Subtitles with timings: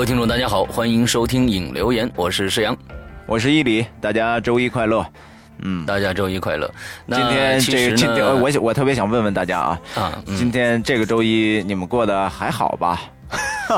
[0.00, 2.74] 各位听众，大家好，欢迎收听影留言，我是石阳，
[3.26, 5.06] 我是伊犁，大家周一快乐。
[5.58, 6.72] 嗯，大家周一快乐。
[7.06, 12.98] 今天这个今天我我特别想问问大家啊，啊，今天这个周一你们过得还好吧？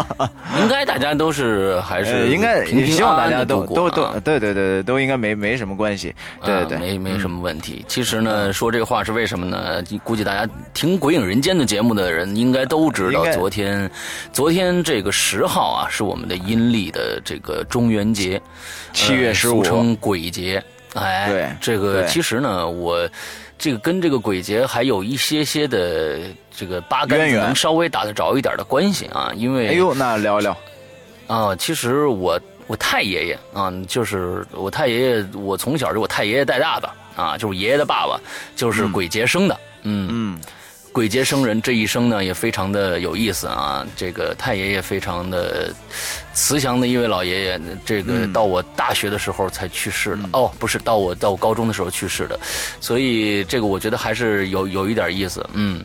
[0.61, 6.15] 应该大家都是还是应该希望大家都都都对对对对都应该没没什么关系，
[6.45, 7.85] 对对没没什么问题。
[7.89, 9.83] 其实呢，说这个话是为什么呢？
[10.03, 13.91] 估计大家听《鬼影人间》的节目的人应该都知道，昨天
[14.33, 18.41] 昨天这个十号啊，是我们的阴历的这个中元节，
[18.93, 20.63] 七月十五，俗称鬼节。
[20.95, 23.09] 哎，对，这个其实呢，我
[23.63, 26.19] 这个跟这个鬼节还有一些些的
[26.51, 30.57] 这个八竿子能稍微打得着一点的关系啊，因为哎呦，那聊一聊。
[31.29, 38.21] 啊，其实我我太爷爷啊，就是我太爷爷，我从小就我太爷爷带大的啊，就是爷爷的爸爸，
[38.57, 40.09] 就是鬼节生的，嗯。
[40.11, 40.41] 嗯。
[40.93, 43.85] 鬼节生人这一生呢，也非常的有意思啊。
[43.97, 45.73] 这个太爷爷非常的
[46.35, 50.29] 慈祥的一位老爷爷，这个到我大学的时候才去世的。
[50.35, 52.39] 哦，不是，到我到我高中的时候去世的。
[52.79, 55.45] 所以这个我觉得还是有有一点意思。
[55.55, 55.83] 嗯，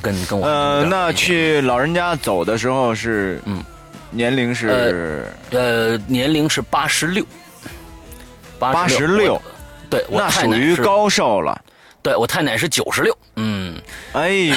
[0.00, 3.62] 跟跟我呃，那去老人家走的时候是嗯，
[4.10, 7.22] 年龄是呃年龄是八十六，
[8.58, 9.40] 八十六，
[9.90, 11.60] 对，那属于高寿了。
[12.08, 13.76] 对我太奶是九十六，嗯，
[14.12, 14.54] 哎呦，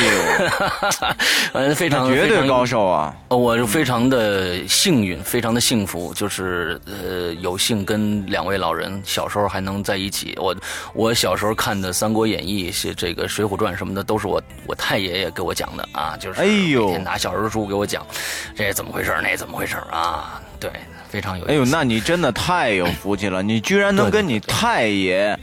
[1.51, 3.13] 嗯， 非常绝对高寿啊！
[3.27, 10.33] 我是非常的幸运，非常的幸福，就是呃，有幸跟两位老人小时候还能在一起。
[10.37, 10.55] 我
[10.93, 18.07] 我小时候看的《三国演义》、是这个《水浒传》什么的，都是我我太爷爷给我讲的啊，就是哎呦拿小人书给我讲，
[18.55, 20.41] 这怎么回事那怎么回事啊？
[20.57, 20.71] 对，
[21.09, 21.43] 非常有。
[21.47, 25.37] 哎呦，那你真的太有福气了，你居然能跟你太爷，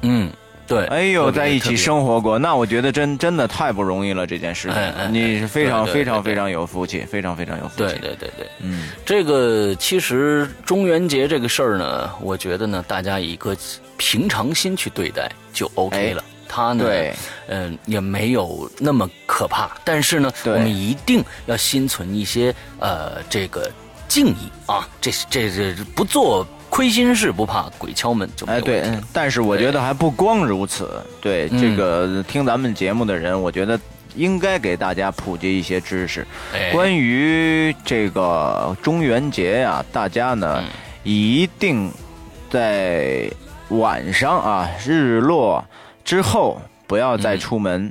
[0.00, 0.32] 嗯。
[0.66, 4.26] 对，哎呦，在一起生活过，那我觉得真真的太不容易了。
[4.26, 7.92] 这件事情，你是非常非常非常有福气，非常非常有福气。
[7.92, 13.56] 对对对对，嗯，这个其实中元节这个事儿呢，我觉得呢，大家以一个
[13.96, 16.24] 平常心去对待就 OK 了。
[16.48, 16.84] 它呢，
[17.48, 19.70] 嗯，也没有那么可怕。
[19.84, 23.70] 但是呢，我们一定要心存一些呃这个
[24.08, 26.46] 敬意啊，这这这不做。
[26.76, 31.02] 亏心事不怕鬼敲门，就哎对，但是我觉得还不光如此。
[31.22, 33.80] 对这个听咱们节目的人，我觉得
[34.14, 36.26] 应该给大家普及一些知识。
[36.74, 40.62] 关于这个中元节呀，大家呢
[41.02, 41.90] 一定
[42.50, 43.30] 在
[43.70, 45.64] 晚上啊日落
[46.04, 47.90] 之后不要再出门。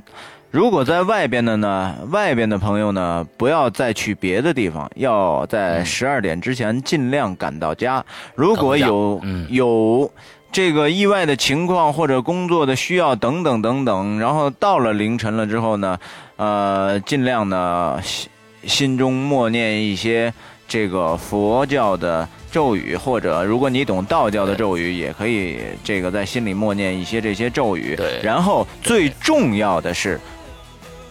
[0.56, 8.02] 如果在外边的呢，外边的朋友呢，不要再去别的地方，要在十二点之前尽量赶到家。
[8.34, 10.10] 如果有有
[10.50, 15.98] 这个意外的情况或者工作的需要等等等等，然后到了凌晨了之后呢，
[16.36, 18.30] 呃，尽量呢心
[18.64, 20.32] 心中默念一些
[20.66, 27.94] 这个佛教的咒语，或者如果你懂道教的咒语，也可以这个在心里默念一些这些咒语。
[27.94, 30.18] 对，然后最重要的是。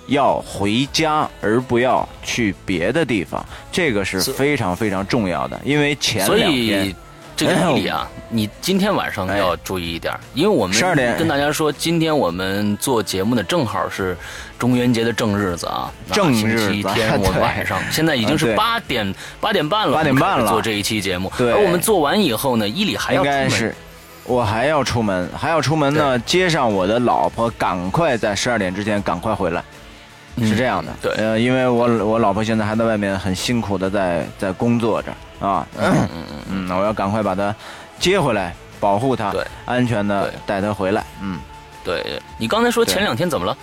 [0.07, 5.59] 要回家，而不要去别的地方，这个是非常非常重要的。
[5.63, 6.95] 因为前两天，
[7.35, 11.17] 这个毅力啊，你今天晚上要注意一点，因为我们十二点。
[11.17, 14.15] 跟大家说，今天我们做节目的正好是
[14.57, 20.49] 中元节的正日子啊，正日天我晚上 现在已经是八点八点半了，八点半了。
[20.49, 23.75] 做这一期节目，对，而我们做完以后呢，伊里还要出门。
[24.27, 29.63] 我还要出门，还要出门呢，接上我的老婆，赶快在十二点之前赶快回来。
[30.37, 36.07] 是这样的，对，呃，因为我我老婆现在还在外面很辛苦的在在工作着啊，嗯嗯
[36.49, 37.55] 嗯，嗯，我要赶快把她
[37.99, 41.39] 接回来，保护她，对，安全的带她回来，嗯，
[41.83, 43.57] 对，你刚才说前两天怎么了？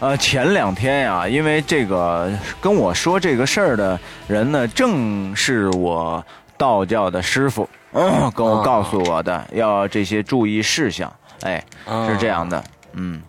[0.00, 6.22] 呃，前两天呀，因为这个跟我说这个事儿的人呢，正是我
[6.58, 11.10] 道教的师傅，嗯，跟我告诉我的要这些注意事项，
[11.42, 11.64] 哎，
[12.06, 13.22] 是这样的，嗯。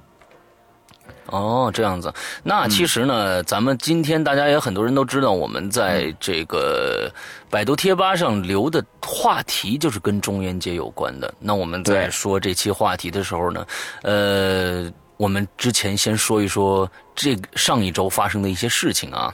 [1.34, 2.14] 哦，这样子，
[2.44, 7.12] 那其实呢，咱们今天大家也很多人都知道，我们在这个
[7.50, 11.34] 百度贴吧上留的话题就是跟中元节有关的。
[11.40, 13.66] 那我们在说这期话题的时候呢，
[14.04, 16.88] 呃，我们之前先说一说。
[17.15, 19.33] 这上一周发生的一些事情啊，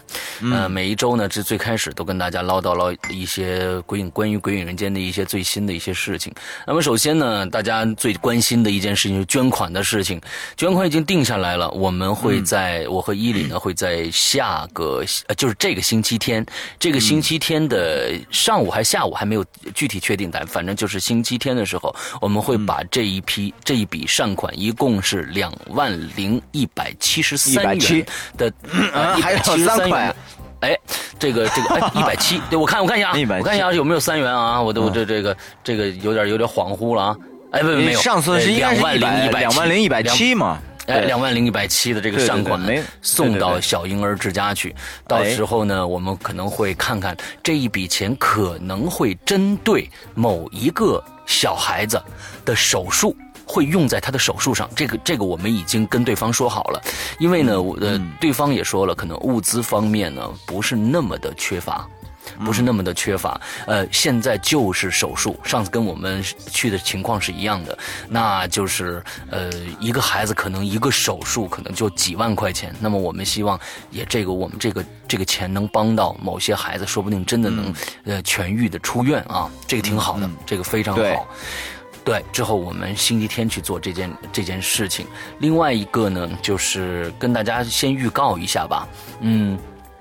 [0.51, 6.33] 呃，每一周呢，这最开始都跟大家唠叨唠一些鬼影关于鬼影人间的一些最新的一些事情。
[6.67, 10.19] 那么首先呢，大家最关心的一件事情是捐款的事情，
[10.57, 16.45] 捐款已经定下来了，我们会在我和伊里呢会在下个呃就是这个星期天，
[16.77, 27.68] 这个星期天的上午还下午还没有具体确定的，反正就是星期天的时候，我们会把这一批这一笔善款一共是两万零一百七十三。
[27.75, 28.05] 七
[28.37, 28.51] 的
[29.21, 30.13] 还有三块，
[30.61, 30.77] 哎，
[31.17, 34.61] 这个这个哎， 一百七，对我看我看一下啊，我看一下有没有三元啊？
[34.61, 37.17] 我都这这个这个有点有点恍惚了啊！
[37.51, 40.59] 哎，不没有，上次是两万零一百两万零一百七嘛？
[40.87, 42.59] 哎，两万零一百七的这个善款
[43.01, 44.75] 送到小婴儿之家去，
[45.07, 52.01] 到时候呢，我们可能会看看这一笔钱可能会针对某一个小孩子
[52.43, 53.15] 的手术。
[53.51, 56.79] 会用在他的手术上，这个这个我们已经跟对方说好了，
[57.17, 61.89] 因为呢，我呃，对方也说了，可能物资方面呢不是那么的缺乏，
[62.45, 63.41] 不是那么的缺乏。
[63.65, 67.75] 呃，现在就是手术，上次跟我们去的情况是一样的，
[68.07, 69.49] 那就是呃，
[69.79, 73.59] 一个孩子可能一个手术可能就几万块钱，那么我们希望
[73.89, 77.73] 也这个我们这个这个钱能帮到某些孩子，说不定真的能
[78.05, 81.27] 呃痊愈的出院啊，这个挺好的，这个非常好。
[82.09, 85.05] 对，之后我们星期天去做这件这件事情。
[85.37, 88.87] 另外一个呢，就是跟大家先预告一下吧。
[89.21, 89.55] 嗯，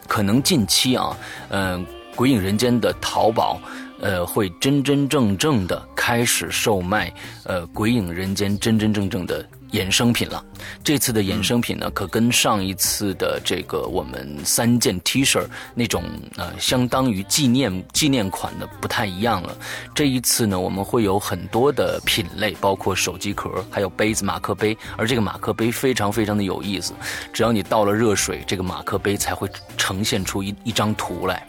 [0.07, 1.15] 可能近期啊，
[1.51, 1.85] 嗯，
[2.17, 3.61] 鬼影人间的淘宝，
[4.01, 7.13] 呃，会真真正正的开始售卖，
[7.45, 9.47] 呃，鬼影人间真真正正的。
[9.73, 10.43] 衍生品了，
[10.83, 15.45] 这次的衍生品呢，可跟上一次的这个我们三件 T 恤
[15.75, 16.03] 那种
[16.37, 19.55] 呃，相当于纪念纪念款的不太一样了。
[19.95, 24.75] 这一次呢，我们会有很多的品类，包括手机壳，还有杯子、马克杯。
[24.97, 26.95] 而这个马克杯非常非常的有意思，
[27.31, 31.47] 只要你倒了热水，这个马克杯才会呈现出一一张图来，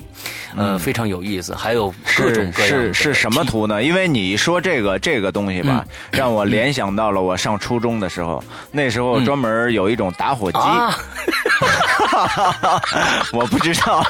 [0.58, 1.56] 呃，非常有意思。
[1.56, 3.82] 还有各种各样是是什么图呢？
[3.82, 8.09] 因为你说这个这个东西吧，让我联想到了我上初中的。
[8.10, 10.58] 时候，那时候专门有一种打火机，
[13.32, 14.04] 我不知道，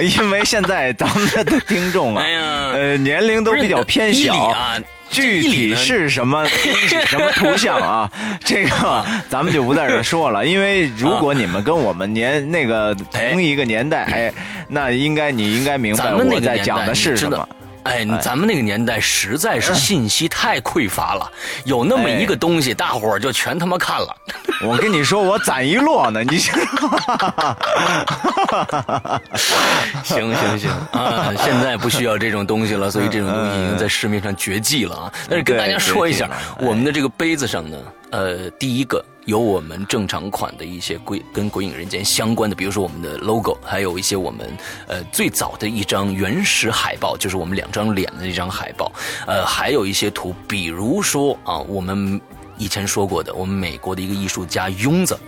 [0.00, 2.22] 因为现在咱们的听众啊，
[2.74, 4.54] 呃，年龄都比较偏小，
[5.08, 6.46] 具体是什么
[7.06, 8.10] 什么 图像啊？
[8.44, 14.32] 这个咱们就不在这说了，因为如果你们跟我们年那个同一个年代，哎，
[14.68, 17.48] 那应该你应该明白我在讲的是什么。
[17.86, 21.30] 哎，咱们那个年代实在是信息太匮乏了，
[21.64, 24.16] 有那么一个东西，大伙儿就全他妈看了。
[24.62, 26.38] 我跟你说，我攒一摞呢，你
[30.02, 31.32] 行行行啊！
[31.44, 35.12] 现在不需要这种东西了，所以这种东西已经在市面上绝迹了啊。
[35.28, 36.28] 但是跟大家说一下，
[36.58, 37.76] 我们的这个杯子上呢，
[38.16, 39.04] 呃，第一个。
[39.26, 44.48] 有我们正常款的一些鬼跟《鬼影人间》相关的，比如说我们的 logo，还有一些我们
[44.86, 48.92] 呃最早的一张原始海报，就是我们两张脸的这张海报，
[49.26, 52.20] 呃，还有一些图，比如说啊，我们
[52.56, 55.18] 以前说过的，我们美国的一个艺术家庸子。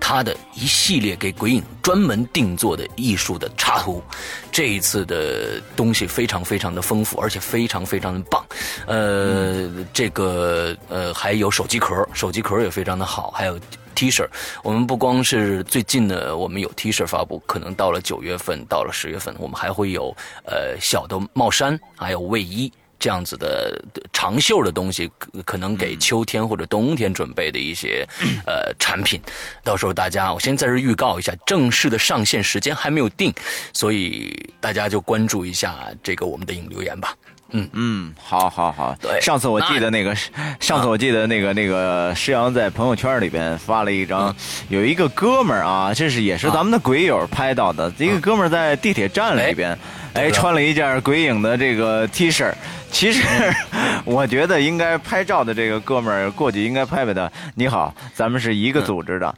[0.00, 4.02] 他的一系列给鬼影专门定做的艺术的插图，
[4.50, 8.44] 这一次的东西非常非常的丰富，而且非常非常的棒。
[8.86, 13.58] 呃，这个呃还有手机壳，手机壳也非常的好，还有
[13.94, 14.26] T 恤。
[14.62, 20.14] 我们不光是最近的，我们有 T 恤发布，可能到了九月份，到了十月份，我们还会有
[20.44, 22.72] 呃小的帽衫，还有卫衣。
[23.06, 23.80] 这样子的
[24.12, 25.08] 长袖的东西，
[25.44, 28.04] 可能给秋天或者冬天准备的一些
[28.44, 29.22] 呃产品，
[29.62, 33.32] 到时候大家，我先在这预告一下，正式的上线时间还没有定，
[33.72, 37.14] 所以大家就关注一下这个我们的影留言吧。
[37.50, 38.96] 嗯嗯，好好好。
[39.00, 40.12] 对，上次我记得那个，
[40.58, 44.34] 上次我记得那个那个施阳在朋友圈里边发了一张，
[44.68, 49.78] 有一个哥们儿啊，这是也是咱们的鬼友拍到的，一个哥们儿在地铁站里边。
[50.16, 52.50] 哎，穿了一件鬼影的这个 T 恤，
[52.90, 53.22] 其实
[54.04, 57.30] 我觉得应该拍照的这个哥们儿过去应该拍拍他。
[57.54, 59.34] 你好，咱们是一个组织的。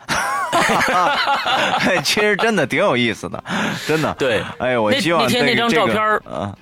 [2.05, 3.43] 其实真的挺有意思的，
[3.87, 4.15] 真的。
[4.19, 5.97] 对，哎，我希望那天那张照片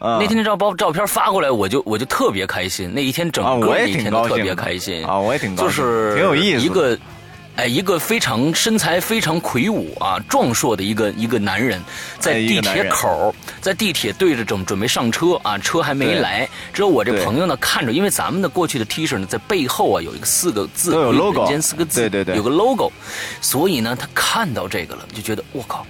[0.01, 2.93] 那天那张包照片发过来，我就我就特别开心。
[2.95, 6.99] 那一天整个那一天都特别开心啊，我也挺高兴，就是挺有意思一个。
[7.57, 11.83] 哎，一个非常身材非常魁梧啊、壮硕的一个一个男人，
[12.19, 16.47] 在地铁口，在地铁对着准准备上车啊，车还没来。
[16.75, 22.93] 只有我这朋友呢看着，因为咱们的过去的 T 恤呢，在背后啊有一个四个字，有 logo，间四个字，对对对，有个 logo，
[23.41, 25.87] 所以呢，他看到这个了，就觉得我靠。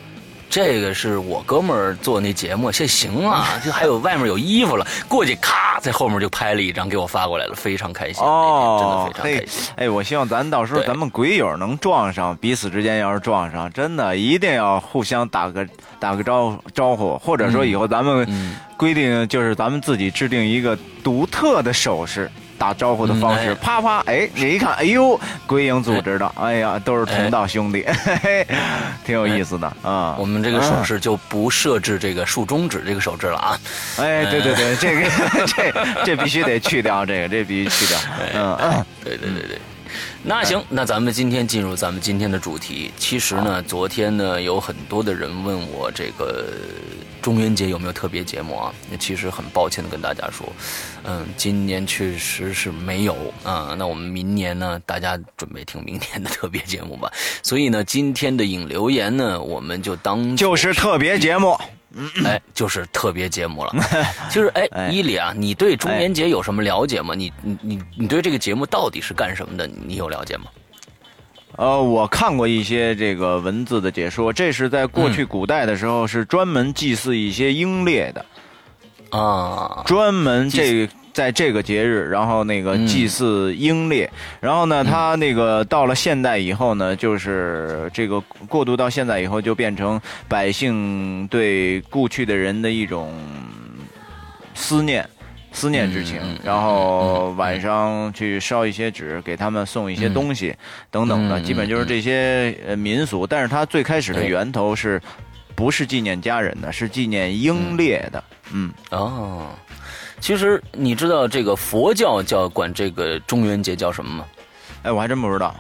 [0.49, 9.73] 这个是我哥们儿做那节目，现行啊， 就还有外面有衣服了，过去咔在后面就拍了一张给我发过来了，非常开心哦，真的非常开心。
[9.77, 15.67] 哎，我希望咱到时候咱们鬼友能撞上，彼此之间要是撞上，真的一定要互相打个
[16.01, 22.31] 打个招招呼，或者说以后咱们规定就是咱们自己制定一个独特的手势。
[22.59, 28.47] 打招呼的方式，啪啪，哎，你一看，哎呦，鬼影组织的，哎呀，都是同道兄弟，嘿嘿，
[29.05, 30.17] 挺有意思的啊。
[30.19, 33.61] 我们这个手势就不设置这个竖中指这个手势了啊。
[33.99, 35.11] 哎，对对对，这个
[35.47, 37.99] 这这必须得去掉，这个这必须去掉。
[38.35, 39.59] 嗯，对对对对。
[40.23, 42.91] 那行，那咱们今天进入咱们今天的主题。
[42.97, 46.47] 其实呢，昨天呢，有很多的人问我这个。
[47.23, 48.73] 中元节有没有特别节目啊？
[48.89, 50.47] 那其实很抱歉的跟大家说，
[51.03, 53.75] 嗯，今年确实是没有啊。
[53.77, 57.13] 那我们明年呢，大家准备听明年的特别节目吧。
[57.43, 61.59] 所以呢，今天的引留言呢，我们就当就是特别节目，
[62.25, 63.73] 哎，就是特别节目了。
[64.31, 67.15] 就是哎，伊里啊，你对中元节有什么了解吗？
[67.15, 69.67] 你你你你对这个节目到底是干什么的？
[69.67, 70.45] 你有了解吗？
[71.57, 78.27] 呃，我看过一些这个文字的解说，这是在过去古代的时候是专门祭祀一些英烈的，
[79.11, 80.87] 啊，专门这
[81.17, 93.19] 在这个节日，然后那个祭祀英烈，然后呢，他那个到了现代以后呢，就是这个过渡到现在以后，就变成百姓对故去的人的一种
[94.53, 95.09] 思念。
[95.53, 100.55] 思念之情，然后晚上去烧一些纸，给他们送一些东西，
[100.91, 103.27] 等等的，基本就是这些呃民俗。
[103.27, 105.01] 但是它最开始的源头是，
[105.55, 108.23] 不是纪念家人的，是纪念英烈的。
[108.53, 109.49] 嗯哦，
[110.21, 114.25] 其实你知道这个佛教叫管这个中元节叫什么吗？
[114.83, 115.55] 哎，我还真不知道。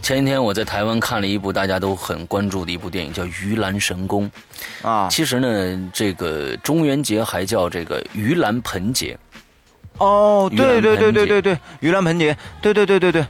[0.00, 4.30] 前几天我在台湾看了一部大家都很关注的一部电影，叫《盂兰神功》
[4.88, 5.08] 啊。
[5.10, 9.18] 其实呢，这个中元节还叫这个盂兰盆节。
[9.98, 13.26] 哦，对对对对对对，盂兰盆节，对对对对对，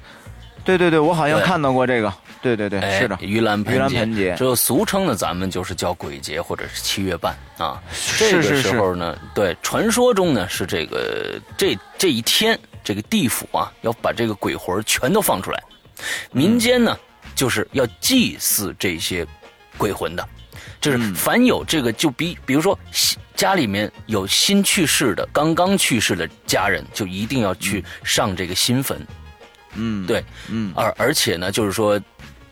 [0.63, 2.13] 对对对，我好像看到过这个。
[2.41, 7.83] 对对对，是的，盂兰盂兰盆节，就俗称呢，咱们就是叫鬼节或者是七月半啊。
[8.17, 15.63] 这个时候呢，对，传说中呢是这个这这一天，这个地府啊要把这个鬼魂全都放出来。
[16.31, 16.97] 民间呢，
[17.35, 19.27] 就是要祭祀这些
[19.77, 20.29] 鬼魂的，
[20.81, 22.79] 就是凡有这个，就比比如说
[23.35, 29.05] 家里面有新去世的、刚刚去世的家人，就一定要去上这个新坟。
[29.75, 32.01] 嗯，对，嗯，而而且呢，就是说，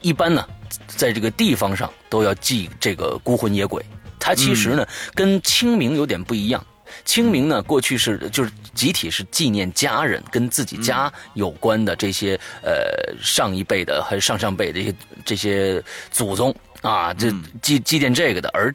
[0.00, 0.46] 一般呢，
[0.86, 3.84] 在这个地方上都要祭这个孤魂野鬼。
[4.18, 6.64] 它其实呢，跟清明有点不一样。
[7.04, 14.94] 清明呢，过去是就是集体是纪念家人跟自己家有关的这些呃上一辈的还是上上辈这些
[15.24, 17.30] 这些祖宗啊，这
[17.60, 18.74] 祭祭奠这个的，而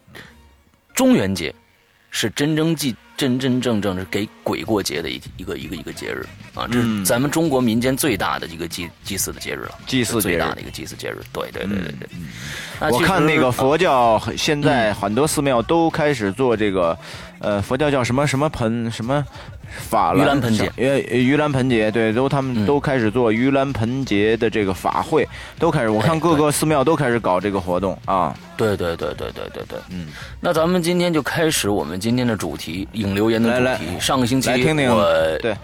[0.94, 1.54] 中元节
[2.10, 6.26] 是真正祭真真正正是给鬼过节的一一个一个一个节日
[6.56, 12.10] 啊，这是咱们中国民间最大的一个祭祭祀的节日了，祭祀最大的一个祭祀节日，对对对对对。
[12.90, 16.98] 我看那个佛教现在很多寺庙都开始做这个。
[17.44, 19.26] 呃，佛教叫什么什么盆什么
[19.78, 25.28] 法盂兰盆节，因为，盂兰盆节，对，都他们都开始做盂兰盆节的这个法会，
[25.60, 28.36] 都开始，我看各个寺庙都开始搞这个活动啊。
[28.58, 30.08] 对对对对对对对，嗯。
[30.40, 34.00] 那咱们今天就开始我们今天的主题，引留言的主题。
[34.00, 35.56] 上个星期我对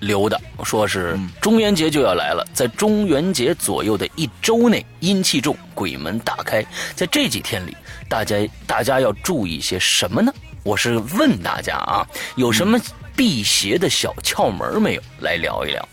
[0.00, 6.64] 留的，说是中元节就要来了，在中元节左右的一周内，阴气重，鬼门大开，
[6.94, 7.76] 在这几天里，
[8.08, 8.36] 大家
[8.66, 10.32] 大家要注意些什么呢？
[10.62, 12.78] 我是问大家啊，有什么
[13.20, 15.02] 辟邪的小窍门没有？
[15.18, 15.88] 来聊一聊。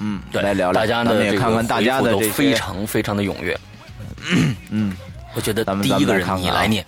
[0.00, 0.80] 嗯，对，来聊聊。
[0.80, 3.56] 大家呢，也看看大家的都非常非常的踊跃。
[4.70, 4.92] 嗯，
[5.34, 6.84] 我觉得咱们第一个人你来念。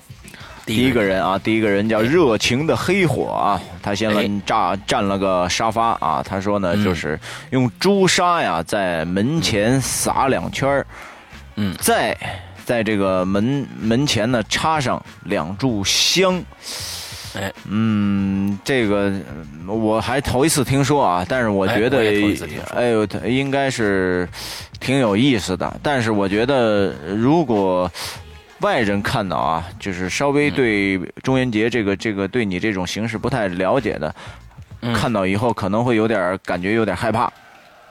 [0.65, 6.21] 第一个人啊，第一个人叫热情的黑火啊，他先来炸占了个沙发啊。
[6.21, 7.17] 他说呢，就是
[7.51, 10.87] 用朱砂呀，在门前撒两圈儿，
[11.55, 12.19] 嗯，再
[12.65, 16.43] 在这个门门前呢插上两炷香。
[17.37, 19.13] 哎，嗯，这个
[19.67, 21.99] 我还头一次听说啊，但是我觉得，
[22.75, 24.29] 哎呦，应该是
[24.81, 25.79] 挺有意思的。
[25.83, 27.91] 但是我觉得，如果
[28.61, 34.15] 外人看到啊，就是稍微对中元节这个这个对你这种形式不太了解的，
[34.95, 37.31] 看到以后可能会有点感觉，有点害怕。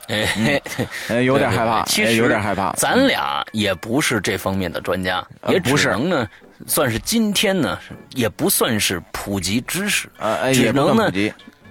[0.08, 2.72] 哎，有点害怕，其实有点害怕。
[2.72, 6.28] 咱俩也不是这方面的专家，也只能呢。
[6.66, 7.78] 算是今天呢，
[8.14, 11.10] 也不算是普及知识，呃，只能呢，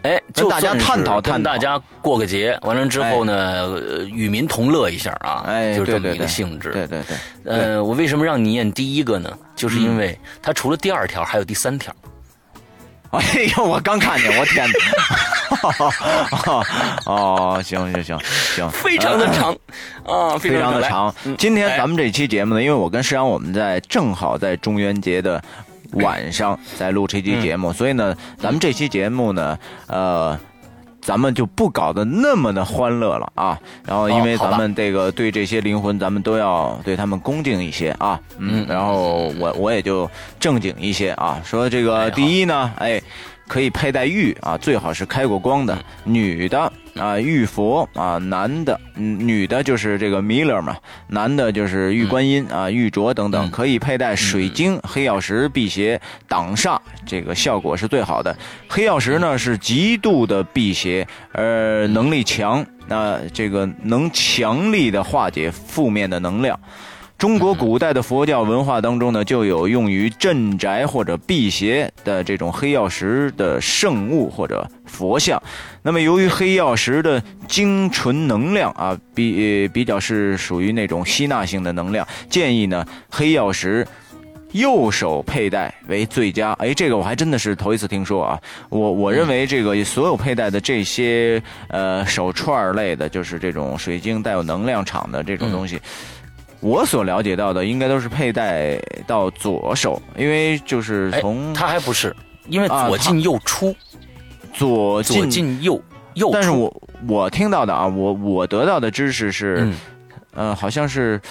[0.03, 6.69] 哎，就大家探讨探讨大家过个节，完了之后呢，与民同乐一下啊，哎，就这么一个性质。
[6.71, 7.17] 对对对。
[7.51, 9.35] 呃，我为什么让你念第一个呢？
[9.55, 11.95] 就是因为它除了第二条，还有第三条。
[13.11, 13.21] 哎
[13.57, 14.73] 呦，我刚看见，我天哪！
[17.05, 18.19] 哦，行行行
[18.55, 19.55] 行，非常的长
[20.05, 21.13] 啊，非常的长。
[21.37, 25.41] 今天咱们这期节目呢，因为我跟石阳我们在正好在中元节的
[25.93, 29.57] 晚上在录这期节目，所以呢，咱们这期节目呢，
[29.87, 30.39] 呃。
[31.05, 33.59] 咱们就不搞得那么的欢乐了啊！
[33.85, 38.19] 然后，因为咱们这个对这些灵魂，咱们都要对他们恭敬一些啊。
[38.39, 40.09] 嗯，然后我我也就
[40.39, 41.39] 正经一些啊。
[41.45, 42.99] 说这个第一呢，哎，
[43.47, 45.77] 可以佩戴玉啊，最好是开过光的。
[46.03, 50.75] 女的啊，玉佛啊，男的，女的就是这个弥勒嘛，
[51.07, 58.35] 男的就是玉观音啊，玉镯等等，可以佩戴水晶、黑曜石辟邪挡煞，这个效果是最好的。
[58.67, 66.59] 黑曜石呢是极度的辟邪，呃能力强，那这个能强力的化解负面的能量。
[67.17, 75.41] 中国古代的佛教文化当中呢，就有用于镇宅或者辟邪的这种黑曜石的圣物或者佛像。
[75.81, 83.87] 那么，由于黑曜石的精纯能量啊，比比较是属于那种吸纳性的能量，建议呢黑曜石
[84.51, 86.51] 右手佩戴为最佳。
[86.59, 88.39] 哎，这个我还真的是头一次听说啊。
[88.69, 95.79] 我我认为这个所有佩戴的这些呃手串类的，就是这种水晶带有能量场的这种东西。
[96.65, 102.13] 我所了解到的应该都是佩戴到左手，因为就是从他还不是，
[102.47, 103.75] 因为左进右出，
[104.51, 105.79] 左进右
[106.15, 106.31] 右。
[106.33, 109.69] 但是我我听到的啊，我我得到的知识是，
[110.33, 111.21] 呃，好像是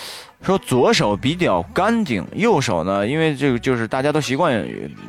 [0.44, 4.62] 说左手比较干净，右手呢，因为这个就是大家都习惯，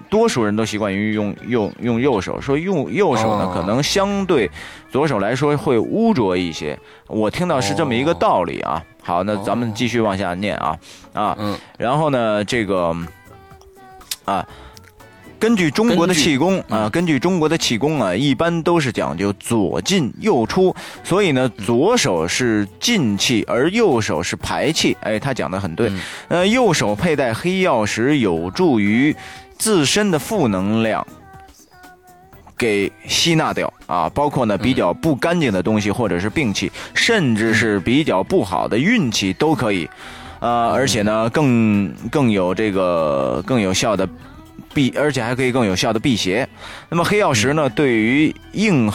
[0.10, 4.50] 多数人都习惯于用用用右手，说用右手呢可能相对
[4.90, 6.80] 左手来说会污浊一些。
[7.08, 8.82] 我听到是这么一个道理啊。
[9.04, 10.78] 好，那咱们继续往下念啊。
[11.14, 11.38] 啊，
[11.78, 12.96] 然后呢，这个
[14.24, 14.48] 啊，
[15.40, 24.96] 根据中国的气功啊，根据中国的气功啊，一般都是讲究左进右出，所以呢，左手是进气，而右手是排气。
[25.02, 25.92] 哎，他讲的很对。
[26.28, 29.16] 呃，右手佩戴黑曜石，有助于
[29.58, 31.06] 自身的负能量。
[32.58, 39.90] 给吸纳掉啊，包括呢比较不干净的东西，或者是病气，甚至是比较不好的运气都可以，
[40.40, 44.08] 呃，而且呢更更有这个更有效的
[44.76, 46.48] 避，而且还可以更有效的辟邪。
[46.90, 48.92] 那么黑曜石呢，对于硬。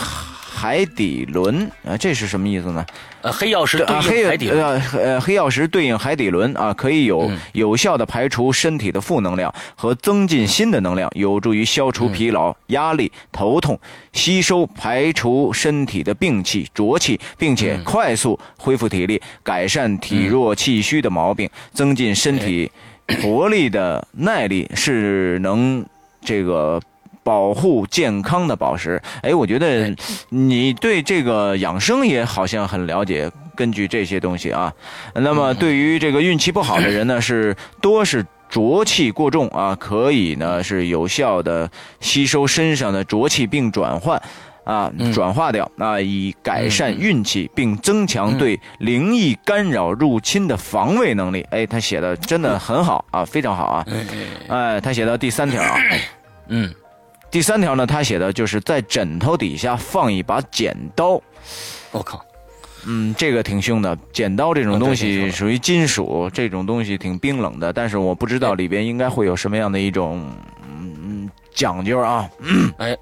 [0.52, 2.84] 海底轮啊，这是什么意思呢？
[3.22, 13.78] 呃，黑曜石对应海底呃呃，黑曜石对应海底轮啊，可以有有效的排除身体的负能量和增进新的能量，有助于消除疲劳、压力、头痛，
[14.12, 22.70] 吸收排除身体的病气浊气，并且快速恢复体力，改善体弱气虚的毛病，增进身体
[23.22, 25.84] 活力的耐力，是能
[26.22, 26.80] 这个。
[27.22, 29.94] 保护健康的宝石，哎，我觉得
[30.30, 33.30] 你对这个养生也好像很了解。
[33.54, 34.72] 根据这些东西啊，
[35.14, 41.70] 那么对于这个运气不好的人呢， 是多是浊气过重啊，可以呢是有效的
[42.00, 44.20] 吸收身上的浊气并转换
[44.64, 51.42] 啊，转化掉啊，以改善运气并增强对灵异干扰入侵的防卫能力。
[51.50, 53.86] 哎，他写的真的很好啊，非常好啊。
[54.48, 55.76] 哎，他写到第三条啊，
[56.48, 56.72] 嗯。
[57.30, 61.20] 第三条呢，他写的就是在枕头底下放一把剪刀。
[61.92, 62.24] 我靠，
[62.86, 63.96] 嗯，这个挺凶的。
[64.12, 70.28] 剪刀这种东西属于金属，这种东西挺冰冷的，但是我不知道里边应该会有什么样的一种
[70.68, 72.28] 嗯讲究啊。
[72.78, 72.96] 哎。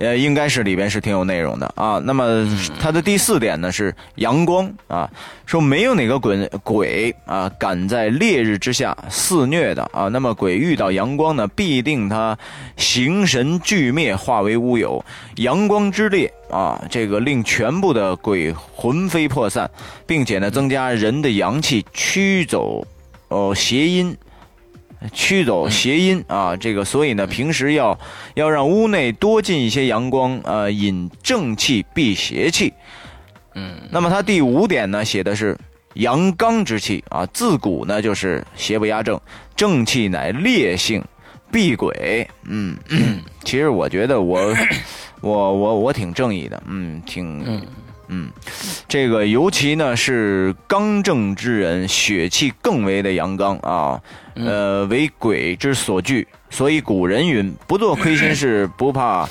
[0.00, 2.00] 呃，应该是里边是挺有内容的啊。
[2.02, 2.48] 那么
[2.80, 5.08] 它的第四点呢是阳光啊，
[5.44, 10.08] 说没有哪个鬼鬼啊敢在烈日之下肆虐的啊。
[10.08, 12.36] 那么鬼遇到阳光呢，必定他
[12.76, 15.04] 形神俱灭，化为乌有。
[15.36, 19.70] 阳光之烈啊，这个令全部的鬼魂飞魄散，
[20.06, 22.86] 并且呢增加人的阳气，驱走
[23.28, 24.16] 哦邪阴。
[25.12, 27.98] 驱走邪阴啊，这个所以呢，平时要
[28.34, 32.72] 要让屋内多进一些阳光，呃，引正气避邪气。
[33.54, 35.56] 嗯，那么它第五点呢，写的是
[35.94, 39.20] 阳刚之气啊，自古呢就是邪不压正，
[39.56, 41.02] 正气乃烈性，
[41.50, 42.28] 避鬼。
[42.44, 42.76] 嗯，
[43.44, 44.54] 其实我觉得我
[45.20, 47.62] 我我我挺正义的，嗯，挺。
[48.12, 48.28] 嗯，
[48.88, 54.02] 这个尤其呢是刚正之人，血气更为的阳刚啊，
[54.34, 56.26] 呃，为鬼之所惧。
[56.50, 59.28] 所以古人云：“不做亏心事，不怕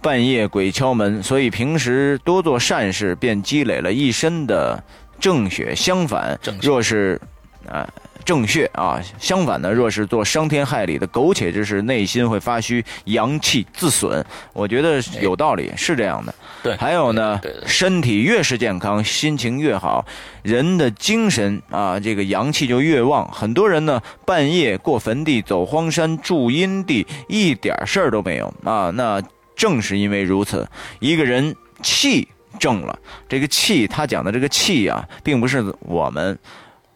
[0.00, 4.80] 半夜鬼敲门。”所以平时多做善事，便积累了一身的
[5.18, 5.74] 正血。
[5.74, 7.20] 相反，若是
[7.68, 7.86] 啊。
[8.24, 14.24] 正穴啊，相反呢，若是做伤天害理的苟且之事，内心会发虚，阳气自损。
[14.52, 16.34] 我觉得有道理，是这样的。
[16.62, 20.04] 对，还有呢，身体越是健康，心情越好，
[20.42, 23.30] 人的精神啊，这个阳气就越旺。
[23.30, 28.90] 很多人呢，半夜过坟地、走荒山、住阴地，一点事儿都没有啊。
[28.94, 29.22] 那
[29.54, 30.66] 正是因为如此，
[31.00, 32.26] 一个人气
[32.58, 36.38] 正了，这个气，他讲的这个气啊，并不是我们。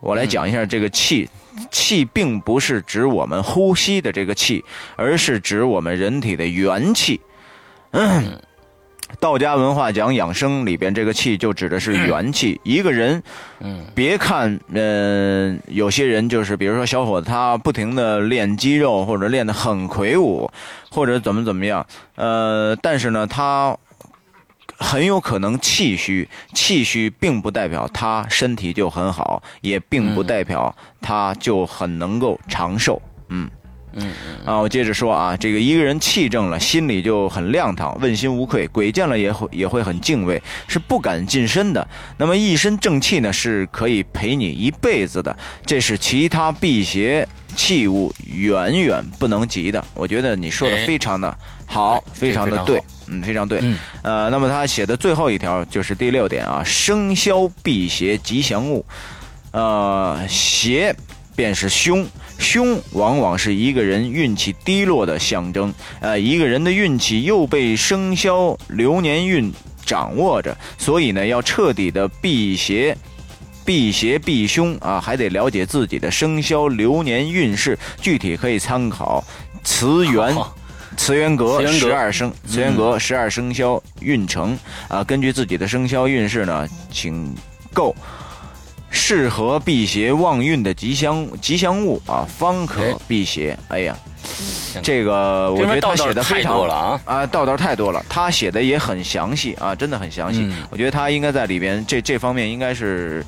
[0.00, 1.28] 我来讲一下这个气，
[1.70, 4.64] 气并不是指我们呼吸的这个气，
[4.96, 7.20] 而是指我们人体的元气。
[7.92, 8.40] 嗯。
[9.20, 12.60] 道家文化讲养生里边，这个气就指的是元气。
[12.62, 13.22] 一个人，
[13.58, 20.48] 嗯，别看，嗯，有些人就是，比如说小伙子，他不停的练肌肉，或者练得很魁梧，
[20.90, 23.74] 或者怎么怎么样，呃，但是呢，他
[24.78, 26.26] 很有可能气虚。
[26.54, 33.02] 气虚并不代表他身体就很好，也并不代表他就很能够长寿。
[33.28, 33.50] 嗯。
[33.94, 34.12] 嗯
[34.44, 41.88] 啊，我接着说啊，这个一个人气正了，心里就很亮堂，问心无愧，鬼见了也会也会很敬畏，是不敢近身的。
[42.18, 49.82] 那么一身正气呢，是可以陪你一辈子的，这是其他辟邪器物远远不能及的。
[49.94, 51.36] 我觉得你说的非常的
[51.68, 53.62] 好，非常的对，嗯，非常对。
[54.02, 58.84] 呃，那么他写的最后一条就是第六点啊，生肖辟邪吉祥物，
[59.52, 60.96] 呃，邪。
[61.36, 62.04] 便是凶，
[62.40, 65.72] 凶往往是一个人运气低落的象征。
[66.00, 69.52] 呃，一个人的运气又被生肖流年运
[69.86, 72.98] 掌握着，所以呢，要彻底的辟邪、
[73.64, 77.78] 辟邪避凶啊，还得了解自己的生肖流年运势。
[78.00, 79.24] 具体可以参考
[79.64, 80.34] 《词源》
[80.98, 84.58] 《词源阁》十二生《慈源阁》十二生肖运程
[84.88, 85.02] 啊。
[85.02, 87.34] 根据自己的生肖运势呢，请
[87.72, 87.96] 购。
[88.90, 93.56] 适合辟邪旺运的吉祥吉祥物啊，方可辟邪。
[93.68, 93.94] 哎呀，
[94.82, 98.02] 这个我觉得他写的非常啊啊，道道太多了。
[98.08, 100.50] 他写的也很详细啊，真的很详细。
[100.70, 103.22] 我觉得他应该在里边这这方面应该是，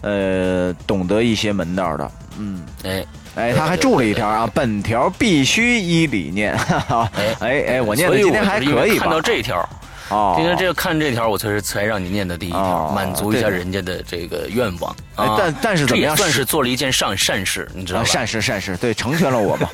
[0.00, 2.10] 呃，懂得一些门道的。
[2.38, 6.56] 嗯，哎哎，他还注了一条啊，本条必须依理念。
[6.56, 9.68] 哈哈哎哎，我念的今天还可以看到这条。
[10.08, 14.94] 哦，今天这个看这条，我才是才让你念的第一条，满足一下人家的这个愿望。
[15.16, 18.04] 但但是怎么样，算是做了一件善善事，你知道吗？
[18.04, 19.68] 善事善事，对，成全了我嘛。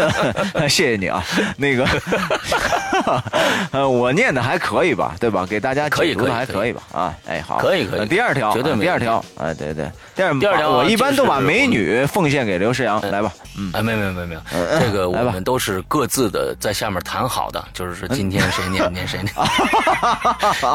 [0.68, 1.22] 谢谢你啊，
[1.56, 1.86] 那个，
[3.72, 5.44] 呃，我念的还可以吧，对吧？
[5.44, 6.82] 给大家解读的还可以吧？
[6.92, 8.06] 啊，哎，好，可以可以。
[8.06, 13.32] 第二条，绝对第二条，哎，对对，第二第二条，我一般都把美女奉献给刘诗阳，来吧。
[13.56, 14.40] 嗯，哎，没有没有没有没有，
[14.78, 19.34] 这个我们都是各自的在下面谈好的，就是说今天谁念 念谁念。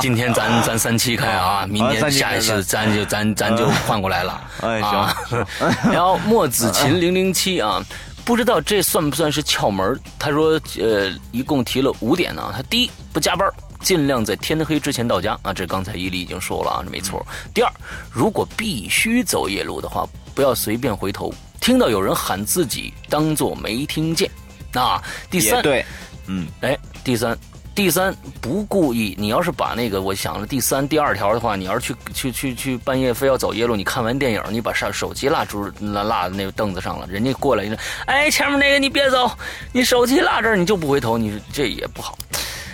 [0.02, 4.42] 今天咱咱三七开啊，明天下一次咱就咱咱就换过来了。
[4.62, 5.16] 哎，行。
[5.92, 7.82] 然后莫子琴零零七啊，
[8.26, 10.00] 不知道这算不算是窍门？
[10.18, 12.52] 他说，呃，一共提了五点呢。
[12.56, 13.48] 他第一，不加班，
[13.82, 15.54] 尽量在天黑之前到家啊。
[15.54, 17.26] 这刚才伊犁已经说了啊，这没错。
[17.54, 17.72] 第二，
[18.12, 24.30] 如果必须走夜路的话，不要随便回头，听到有人喊自己，当做没听见。
[24.74, 25.86] 啊，第三，对，
[26.28, 27.38] 嗯，哎，第三。
[27.74, 29.16] 第三，不故意。
[29.18, 39.32] 你要是把那个，我想了第三、第二条的话，你要是去去去去半夜非要走夜路，你看完电影，你把上手机落住落落在那个凳子上了，人家过来一个，哎，前面那个你别走，
[39.72, 42.18] 你手机落这儿，你就不回头，你这也不好。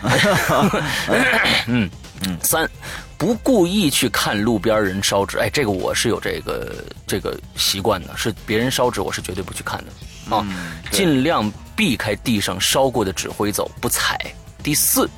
[1.67, 1.89] 嗯
[2.21, 2.37] 嗯。
[2.41, 2.69] 三，
[3.17, 10.45] 不故意去看路边人烧纸，哎，这个我是有这个这个习惯的，是别人烧纸，我是绝对不去看的啊，
[10.91, 14.19] 尽量避开地上烧过的纸灰走，不踩。
[14.63, 15.09] 第四，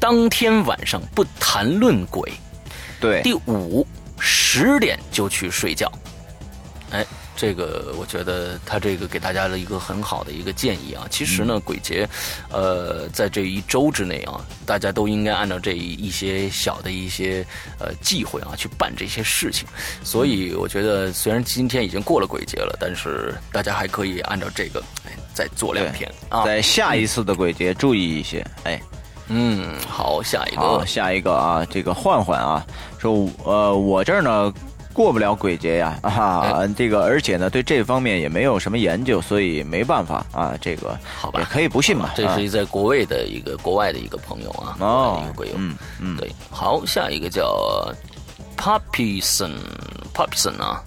[0.00, 2.32] 当天晚上不谈论鬼。
[3.00, 3.22] 对。
[3.22, 3.86] 第五，
[4.18, 5.90] 十点就去睡觉。
[6.90, 7.06] 哎，
[7.38, 11.06] 这个我觉得他这个给大家的一个很好的一个建议啊。
[11.08, 12.06] 其实呢，鬼节，
[12.50, 17.46] 呃，在这一周之内啊，大家都应该按照这一些小的一些
[17.78, 19.68] 呃忌讳啊去办这些事情。
[20.02, 24.82] 所以我觉得，虽然今天已经过了鬼节了，但是大家还可以按照这个。
[25.34, 28.80] 再做两天啊，在下一次的鬼节注意一些，哎，
[29.28, 32.66] 嗯，好，下一个，下一个啊，这个换换啊，
[32.98, 34.52] 说呃，我这儿呢
[34.92, 47.92] 过不了鬼节呀，啊， 这个而且呢对这方面也没有什么研究，所以没办法啊，这个好吧，也可以不信嘛，这是在国外的一个国外的一个朋友啊，哦，一个鬼友，嗯嗯，对，好，下一个叫
[48.56, 50.82] Puppyson，Puppyson 啊。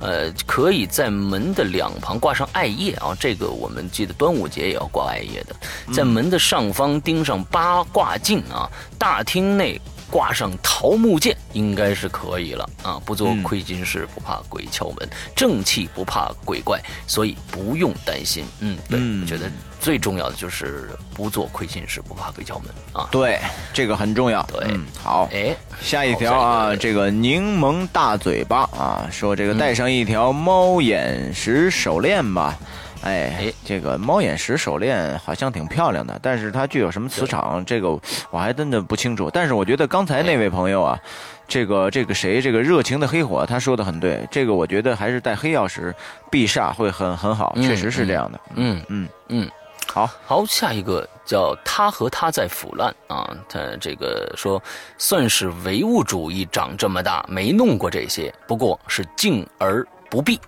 [0.00, 5.54] 呃，可以在门的两旁挂上艾叶啊，这个我们记得端午节也要挂艾叶的，
[5.94, 9.80] 在门的上方钉上八卦镜啊，大厅内。
[10.10, 13.00] 挂上桃木剑应该是可以了啊！
[13.04, 18.44] 不做亏心事，不怕鬼敲门，正气不怕鬼怪，所以不用担心。
[18.60, 23.08] 嗯，对，我觉得最重要的就是不做亏心事，不怕鬼敲门啊！
[23.10, 23.40] 对，
[23.72, 24.42] 这个很重要。
[24.44, 24.66] 对，
[25.02, 32.56] 好，哎，下一条啊，这个柠檬大嘴巴啊，说这个戴上一条猫眼石手链吧。
[33.04, 37.90] 哎，这个猫眼石手链好像挺漂亮的，但是它具有什么磁场，这个
[38.30, 39.30] 我还真的不清楚。
[39.30, 40.98] 但是我觉得刚才那位朋友啊，
[41.46, 44.26] 这个这个谁，这个热情的黑火，他说的很对。
[44.30, 45.94] 这个我觉得还是带黑曜石
[46.30, 48.40] 避煞会很很好，确实是这样的。
[48.54, 49.50] 嗯嗯嗯，
[49.86, 54.62] 好好，下一个叫他和他在腐烂啊，他这个说
[54.96, 60.40] 算是唯物主义长这么大没弄过这些，不过是敬而不避。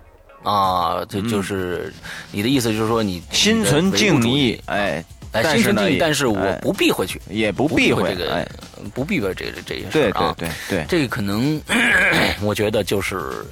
[0.47, 1.93] 啊，这就是
[2.31, 5.03] 你的意思，就是说你心存敬意，哎，
[5.51, 8.47] 心存敬意，但是我不避讳去，也不避讳这个，
[8.93, 10.33] 不避讳这这些事啊。
[10.37, 11.61] 对对对对，这个可能，
[12.41, 13.45] 我觉得就是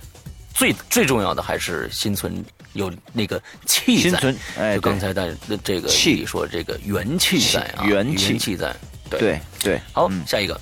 [0.54, 2.34] 最最重要的还是心存
[2.72, 4.10] 有那个气在。
[4.10, 8.74] 心存，哎，就刚才在这个气说这个元气在啊，元气在。
[9.10, 10.58] 对对，好，下一个，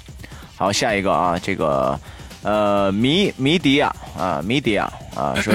[0.58, 2.00] 好，下一个啊，这个
[2.42, 5.54] 呃，米米迪亚啊，米迪亚啊，说。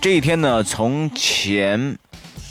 [0.00, 1.98] 这一天呢，从前，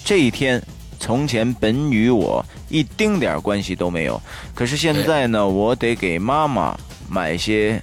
[0.05, 0.61] 这一天，
[0.99, 4.21] 从前本与我一丁点关系都没有。
[4.53, 6.77] 可是现在呢，我得给妈妈
[7.09, 7.81] 买些，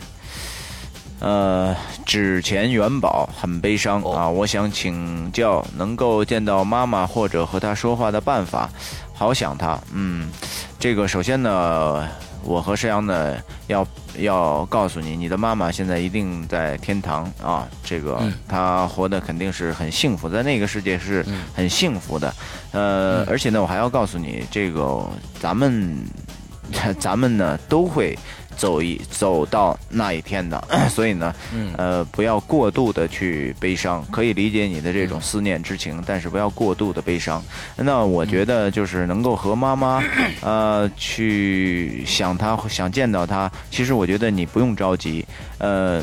[1.19, 1.75] 呃，
[2.05, 4.29] 纸钱元宝，很悲伤啊！
[4.29, 8.71] 我想请教，能够见到妈妈或者和她说话的办法，
[9.13, 9.77] 好想她。
[9.93, 10.31] 嗯，
[10.79, 12.09] 这个首先呢。
[12.47, 13.87] 我和石阳呢，要
[14.19, 17.67] 要告诉你，你的妈妈现在一定在天堂啊！
[17.83, 22.33] 这个她活的肯定是很幸福，在那个世界是很幸福的。
[22.71, 25.05] 呃，而且呢，我还要告诉你，这个
[25.41, 26.05] 咱们
[27.01, 28.17] 咱们呢都会。
[28.57, 31.35] 走一走到那一天的， 所以呢，
[31.77, 37.43] 呃，不要过度的去悲伤，可以理解你的这种思念之情，但是不要过度的悲伤。
[37.77, 40.03] 那我觉得就是能够和妈妈，
[40.41, 43.51] 呃，去想她，想见到她。
[43.71, 45.25] 其实我觉得你不用着急，
[45.59, 46.03] 呃，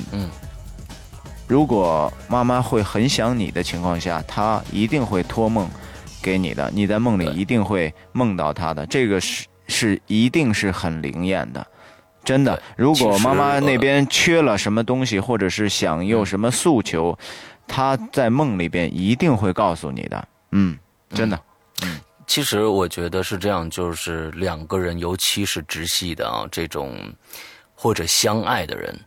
[1.47, 5.67] 如果妈妈会很想你的情况下，她一定会托梦
[6.21, 8.85] 给你的，你在梦里一定会梦到她的。
[8.85, 11.65] 这个是是一定是很灵验的。
[12.23, 17.17] 真的，如果妈妈那边缺了什么东西，或者是想有什么诉求，
[17.67, 20.27] 她在梦里边一定会告诉你的。
[20.51, 20.77] 嗯，
[21.09, 21.39] 真的。
[21.83, 26.97] 嗯，其实我觉得是这样，就是两个人，尤其是直系的啊，这种
[27.75, 28.97] 或者相爱的人，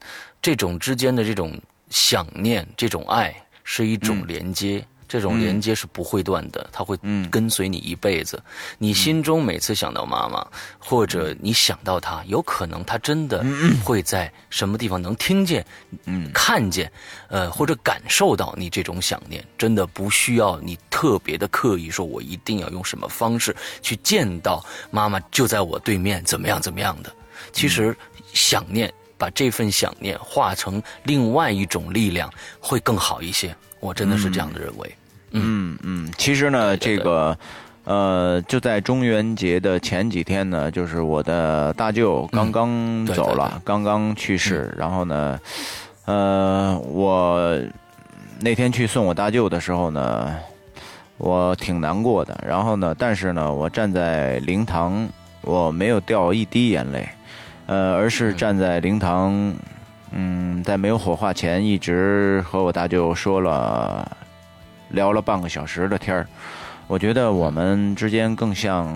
[0.43, 4.85] 这种之间的这种想念、这种爱，是一种连接。
[5.09, 6.99] 这种连接是不会断的，它会
[7.31, 8.43] 跟随你一辈子。
[8.79, 10.47] 你心中每次想到妈妈，
[10.79, 13.45] 或者你想到她，有可能她真的
[13.85, 15.65] 会在什么地方能听见、
[16.35, 16.91] 看见，
[17.29, 19.45] 呃，或者感受到你这种想念。
[19.57, 27.13] 真的不需要你特别的刻意说，我一定要用什么方式去见到妈妈，就在我对面，怎么样怎么样的。
[27.53, 27.97] 其实
[28.33, 33.57] 想念，把这份想念化成另外一种力量，会更好一些。
[33.81, 34.95] 我真的是这样的认为，
[35.33, 37.37] 嗯嗯，其实呢，这个，
[37.85, 45.39] 呃，就在中元节的前几天呢，就是我的大舅刚刚走了，刚刚去世，然后呢，
[46.07, 47.61] 呃，我
[48.41, 50.35] 那天去送我大舅的时候呢，
[51.19, 55.09] 我挺难过的，然后呢，但是呢，我站在灵堂，
[55.43, 57.09] 我没有掉一滴眼泪，
[57.67, 59.55] 呃，而是站在灵堂。
[60.13, 64.17] 嗯，在没有火化前，一直和我大舅说了，
[64.91, 66.27] 聊了半个小时的天儿。
[66.87, 68.87] 我觉得我们之间更像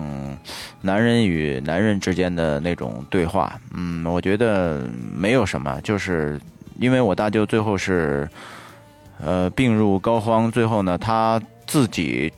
[0.79, 3.59] 男人与男人之间的那种对话。
[3.73, 6.39] 嗯，我觉得没有什么，就是
[6.79, 8.27] 因为我大舅最后是，
[9.19, 12.31] 呃，病入膏肓，最后呢，他自己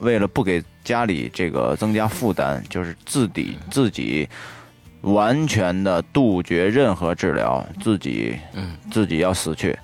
[0.00, 4.28] 为了不给家里这个增加负担，就是自己自己。
[5.02, 9.76] 完全的杜绝任何治疗，自己，嗯，自己要死去，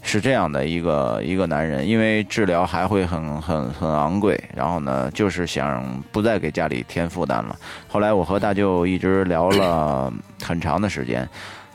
[0.00, 7.54] 是这样的一个一个男人，因为治疗还会很很很昂贵，然后呢，就是想不再给家里添负担了。
[7.86, 10.10] 后来我和大舅一直聊了
[10.42, 11.28] 很长的时间，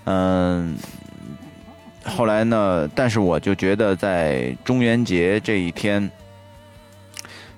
[0.05, 0.75] 嗯，
[2.03, 6.09] 后来呢，但是我就觉得在中元节这一天，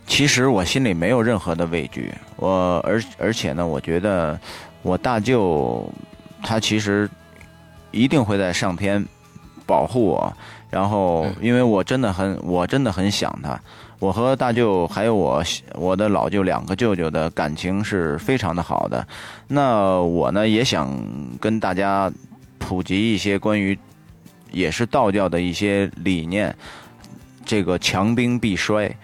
[0.05, 4.37] 其实我心里没有任何的畏惧，我而而且呢，我觉得。
[4.81, 5.87] 我大舅，
[6.41, 7.09] 他其实
[7.91, 9.05] 一定会在上天
[9.65, 10.33] 保护我。
[10.69, 13.59] 然后，因为我真的很，我真的很想他。
[13.99, 15.43] 我和大舅还有我
[15.75, 19.05] 我的老舅两个舅舅的感情是非常的好的。
[19.47, 20.89] 那我呢，也想
[21.39, 22.11] 跟大家
[22.57, 23.77] 普及一些关于
[24.51, 26.55] 也是道教的一些理念。
[27.45, 28.95] 这个强兵必衰。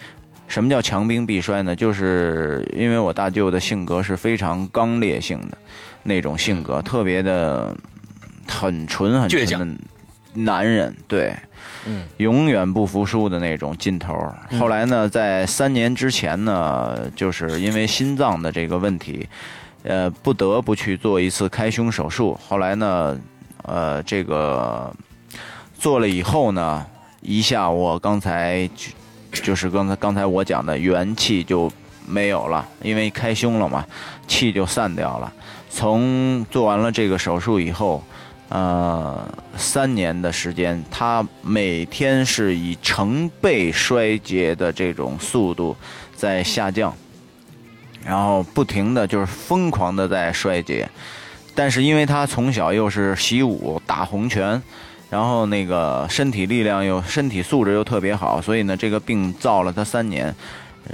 [0.47, 1.75] 什么叫强兵必衰呢？
[1.75, 5.57] 就是因为我大舅的性格是非常刚烈性的。
[6.03, 7.75] 那种性格特别的
[8.47, 9.77] 很纯很纯的，
[10.35, 11.35] 男人，对，
[11.85, 14.15] 嗯，永远不服输的那种劲头。
[14.57, 19.27] 后来呢，在三年之前呢，就是因为心脏的这个问题，
[19.83, 22.39] 呃，不得不去做一次开胸手术。
[22.47, 23.19] 后来呢，
[23.63, 24.95] 呃，这个
[25.77, 26.85] 做了以后呢，
[27.19, 28.69] 一下我刚才
[29.31, 31.71] 就是刚才刚才我讲的元气就
[32.07, 33.85] 没有了，因为开胸了嘛，
[34.27, 35.31] 气就散掉了。
[35.69, 38.03] 从做完了这个手术以后。
[38.49, 45.75] 呃，三年的时间，他每天是以成倍衰竭的这种速度
[46.15, 46.95] 在下降，
[48.05, 50.89] 然后不停的就是疯狂的在衰竭。
[51.53, 54.63] 但是因为他从小又是习武打洪拳，
[55.09, 60.33] 然后那个身体力量又身体素质又特别好，所以呢，这个病造了他三年，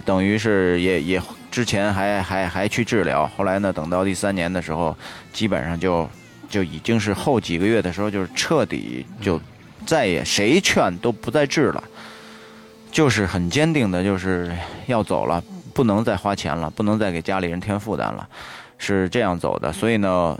[0.05, 1.21] 等于是也也
[1.51, 4.95] 之前还还还去治疗，后来呢，等到第三年的时候，
[5.31, 6.09] 基本上就。
[6.49, 9.41] 就已经是后几个月的时候，就是彻底就
[9.87, 11.83] 再也谁劝都不再治了，
[12.91, 18.29] 就是很坚定的，就是要走了，不能再花钱了，不能再给家里人添负担了，
[18.77, 19.73] 是这样走的。
[19.73, 20.37] 所以呢，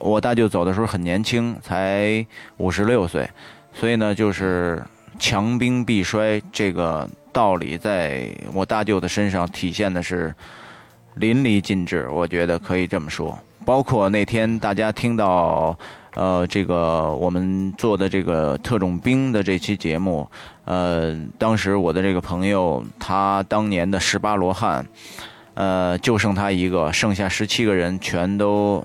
[0.00, 2.24] 我大舅走的时候很年轻，才
[2.56, 3.28] 五十六岁，
[3.72, 4.82] 所以呢，就是
[5.18, 10.34] 强兵必衰这个道理，在我大舅的身上体现的是
[11.14, 13.38] 淋漓尽致，我觉得可以这么说。
[13.64, 15.76] 包括那天大家听到，
[16.14, 20.26] 呃，这个我们做的这个特种兵的这期节目，
[20.64, 24.86] 呃，当时我的这个朋友他当年的十八罗汉，
[25.52, 28.82] 呃，就剩他一个，剩下十七个人全都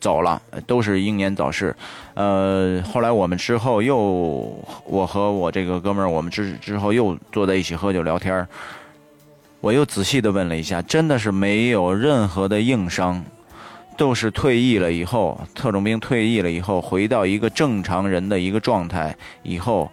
[0.00, 1.74] 走了，都是英年早逝。
[2.14, 3.96] 呃，后来我们之后又，
[4.84, 8.48] 我和我这个哥们儿，我们之之后又坐在一起喝酒聊天儿
[9.60, 13.24] 我又仔细的问了一下，真的是没有任何的硬伤。
[13.96, 19.90] 都是退役了以后，特种兵退役了以后，回到一个正常人的一个状态以后，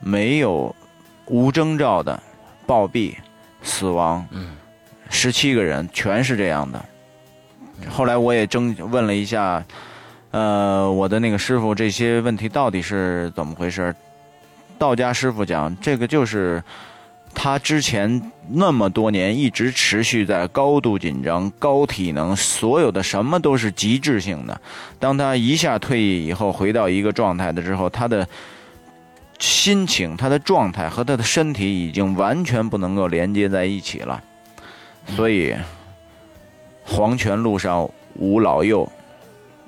[0.00, 0.74] 没有
[1.26, 2.18] 无征兆的
[2.64, 3.14] 暴毙、
[3.62, 4.26] 死亡。
[4.30, 4.56] 嗯，
[5.10, 6.82] 十七个人全是这样的。
[7.88, 9.64] 后来我也征问了一下，
[10.30, 13.94] 呃，我的那个师傅，这些问题到底是怎么回事？
[14.78, 16.62] 道家师傅讲，这个就是。
[17.38, 24.58] 他之前那么多年一直持续在高度紧张、高体能，所有的什么都是极致性的。
[24.98, 28.26] 当他一下退役以后，回到一个状态的之后，他的
[29.38, 34.22] 心情、他的状态和他的身体已经完全不能够连接在一起了。
[35.14, 35.54] 所以，
[36.86, 38.90] 黄泉路上无老幼。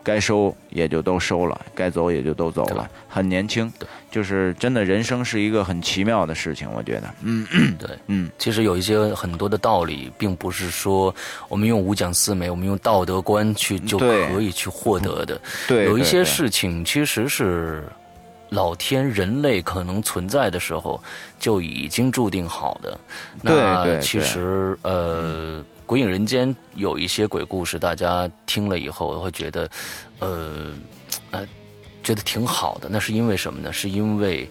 [0.04, 2.88] 该收也就都收了，该走也就都走了。
[3.06, 3.70] 很年轻，
[4.10, 7.14] 就是真的人生是一个很奇妙的事情，我觉得。
[7.20, 7.46] 嗯，
[7.78, 11.14] 对，嗯，其实有一些很多的道理，并不是说
[11.46, 15.38] 我们用五讲四美，我们用道德观去就可以去获得的。
[15.66, 17.84] 对，有一些事情其实是
[18.48, 20.98] 老天人类可能存在的时候
[21.38, 22.98] 就已经注定好的。
[23.42, 25.62] 那其实呃。
[25.88, 29.70] 鬼影人间有一些鬼故事，大家听了以后会觉得，
[30.18, 30.74] 呃，
[31.30, 31.48] 呃，
[32.04, 32.90] 觉得挺好的。
[32.90, 33.72] 那是因为什么呢？
[33.72, 34.46] 是因为，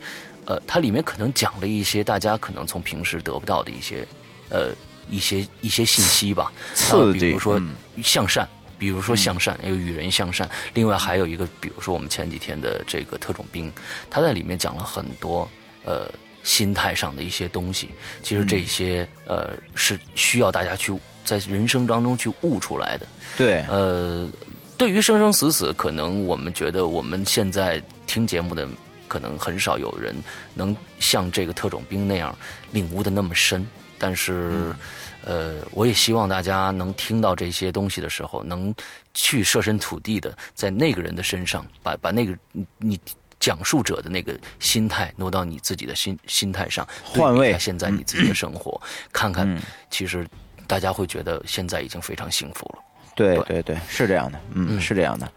[0.45, 4.03] 呃，它里面可能讲了一些大家可能从平时得不到的一些，
[4.49, 4.71] 呃，
[5.11, 6.51] 一些一些信息吧。
[6.73, 7.61] 刺激，比如说
[8.01, 10.49] 向善，比如说向善，有与人向善。
[10.73, 13.71] 另外还有一个，比如说我们前几天的这个特种兵，
[14.09, 15.47] 他在里面讲了很多，
[15.85, 16.09] 呃。
[16.43, 17.89] 心态上的一些东西，
[18.23, 23.05] 其实这些呃是需要大家去在人生当中去悟出来的。
[23.37, 24.25] 对，呃，
[24.77, 28.65] 对于生生死死，可能我们觉得我们现在听节目的
[29.09, 30.15] 可能很少有人
[30.53, 32.33] 能像这个特种兵那样
[32.71, 33.67] 领悟的那么深。
[33.99, 34.73] 但是，
[35.25, 38.73] 呃，我也希望大家能听到这些东西的时候，能
[39.13, 42.99] 去设身处地的在那个人的身上，把把那个你你。
[43.39, 48.81] 讲述者的那个心态挪到你自己的心心态上，换位现在你自己的生活，
[49.13, 49.47] 看看，
[49.91, 50.27] 其实
[50.67, 52.83] 大家会觉得现在已经非常幸福了。
[53.15, 55.27] 对对对，是这样的，嗯，是这样的，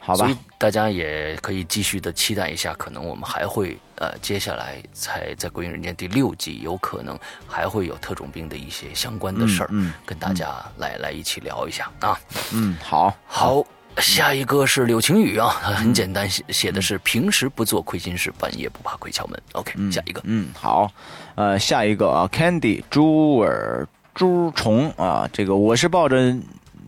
[0.00, 0.24] 好吧。
[0.24, 12.18] 所以大家也可以继续的期待一下，可能我们还会呃，接下来才在《鬼影人间》第六季，有可能还会有特种兵的一些相关的事儿，嗯跟大家来来一起聊一下啊。
[12.54, 13.62] 嗯，好，好。
[13.98, 19.42] 下一个是柳晴雨啊，很简单，写写的是平时不做亏心事，半夜不怕鬼敲门。
[19.52, 20.88] OK，下一个，嗯，好，
[21.34, 23.84] 呃，下一个啊，Candy 猪耳
[24.18, 26.36] 猪虫啊，这个我是抱着。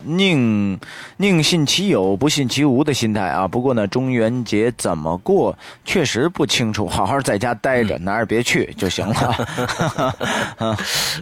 [0.03, 0.79] 宁
[1.17, 3.47] 宁信其有，不信其无的心态啊。
[3.47, 5.55] 不过呢，中元节怎么过，
[5.85, 6.87] 确实不清楚。
[6.87, 9.47] 好好在家待着，哪儿也别去就行了。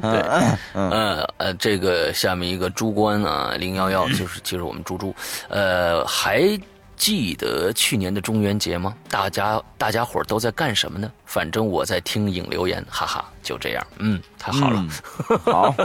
[0.02, 0.24] 对，
[0.76, 5.14] 嗯呃，这个下面一个猪官啊，零幺幺，就是就是我们猪猪，
[5.50, 6.58] 呃，还
[7.00, 8.94] 记得去年的中元节吗？
[9.10, 11.10] 大家大家伙都在干什么呢？
[11.26, 13.88] 反正我在听影留言，哈哈，就这样。
[14.00, 14.86] 嗯，太好了，
[15.46, 15.76] 好，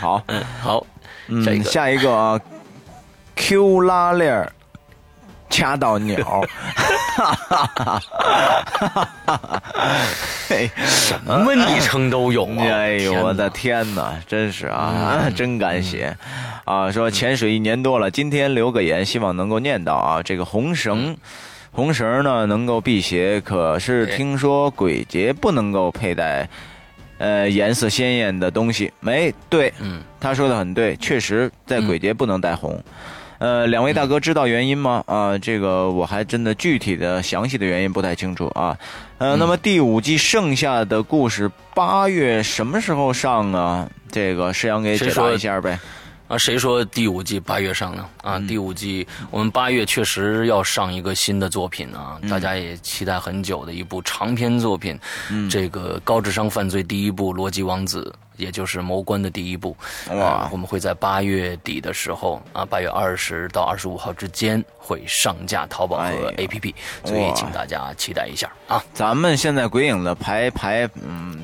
[0.00, 0.86] 好，嗯，好，
[1.42, 2.40] 下一个，下一个
[3.36, 4.52] ，Q 拉链
[5.48, 6.42] 掐到鸟，
[10.86, 12.62] 什么昵称都有啊！
[12.62, 16.14] 哎呦，我的天哪，真是啊，真敢写
[16.64, 16.90] 啊！
[16.90, 20.22] 说潜水一年多了，今天留个言，希望能够念到啊。
[20.22, 21.16] 这个红绳，
[21.72, 26.48] 红绳呢能够辟邪，可是听说鬼节不能够佩戴，
[27.18, 28.92] 呃，颜色鲜艳的东西。
[29.00, 32.82] 没对，嗯，他说的很对，确实在鬼节不能带红。
[33.38, 35.04] 呃，两位大哥知道原因吗？
[35.06, 38.76] 啊，这个我还真的具体的详细的原因不太清楚啊。
[39.18, 43.88] 呃，那么第五季剩下的故事八月什么时候上啊？
[44.10, 45.78] 这个石阳给解答一下呗。
[46.28, 48.04] 啊，谁说第五季八月上呢？
[48.22, 54.98] 啊，第五季我们八月确实要上一个新的作品啊，大家也期待很久的一部长篇作品，
[55.48, 58.12] 这个高智商犯罪第一部《逻辑王子》。
[58.36, 59.76] 也就是谋官的第一步，
[60.08, 60.48] 啊！
[60.52, 66.74] 我们会在八月底的时候啊，八月二十到二十五号之间会上架淘宝和 APP，
[67.04, 68.82] 所以请大家期待一下啊！
[68.92, 71.38] 咱们现在鬼影的排排嗯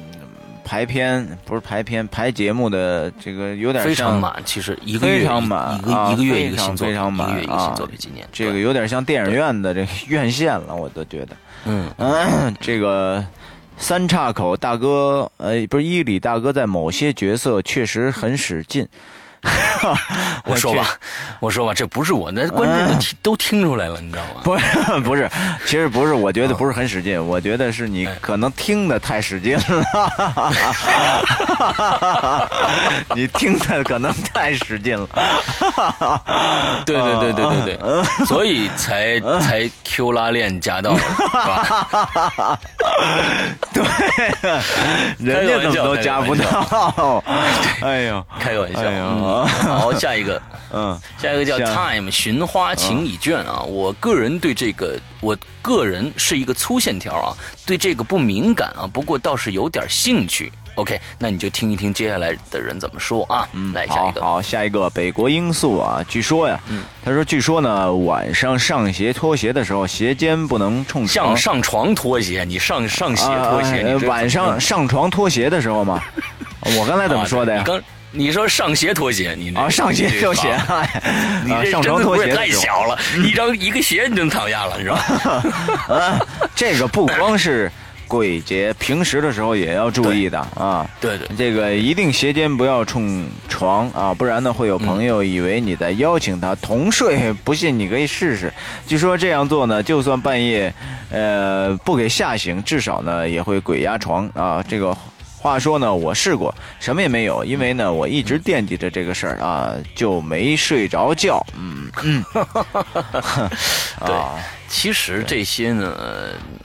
[0.64, 13.24] 排片不是排片排节目的这个有点非常满，其实一个月非常满，一个一个月一个新作品，一个月一个新作品，今年这个有点像电影院的这个院线了，我都觉得，嗯嗯，这个。
[13.82, 18.86] 三岔口大哥，呃，不是伊里大哥，在某些角色确实很使劲。
[20.44, 20.86] 我说吧，
[21.40, 24.40] 我说吧，这不是我，那观众都听都听出来了，你知道吗？
[24.44, 24.64] 不是，
[25.04, 25.28] 不是，
[25.66, 29.84] 其实不是，我觉得不是很使劲，我觉得是你可能听的太使劲了，
[33.14, 35.08] 你听的可能太使劲了，
[36.86, 42.58] 对对对对对对，所以才才 Q 拉链夹到了，是吧？
[43.72, 43.82] 对，
[45.18, 47.22] 人家怎么都夹不到？
[47.82, 48.82] 哎呦，开个玩笑。
[49.46, 50.40] 好，下一个，
[50.72, 53.62] 嗯，下一个叫 Time 寻花情已倦啊。
[53.62, 60.52] 我个人对这个，我个人是一个粗线条啊，对这个不敏感啊，不过倒是有点兴趣。
[60.76, 63.46] OK，那你就听一听接下来的人怎么说啊。
[63.52, 66.58] 嗯，来下一个，好，下一个北国罂粟啊，据说呀，
[67.04, 76.02] 他说据说呢，晚上上鞋脱鞋的时候，鞋尖不能冲向上床脱鞋，你上上鞋脱鞋，你晚上上床脱鞋的时候吗？
[76.78, 77.62] 我刚才怎么说的呀？
[77.66, 77.82] 你
[78.32, 80.54] 说上鞋脱鞋，你啊上鞋脱鞋，
[81.44, 84.96] 你这上床脱鞋太小了，一张一个鞋你就能躺下了，你知道
[85.88, 86.20] 吗？
[86.54, 87.72] 这个不光是
[88.06, 90.86] 鬼节，平时的时候也要注意的啊。
[91.00, 97.32] 对对，这个一定鞋尖不要冲床啊，不然呢会有朋友以为你在邀请他同睡。
[97.44, 98.52] 不信你可以试试。
[98.86, 100.72] 据说这样做呢，就算半夜
[101.10, 104.62] 呃不给吓醒，至少呢也会鬼压床啊。
[104.68, 104.94] 这个。
[105.42, 111.44] 话说呢，我试过，什么也没有，因为呢，我一直惦记着这个事儿啊，就没睡着觉。
[111.58, 112.24] 嗯嗯，
[114.06, 114.14] 对，
[114.68, 115.96] 其实这些呢，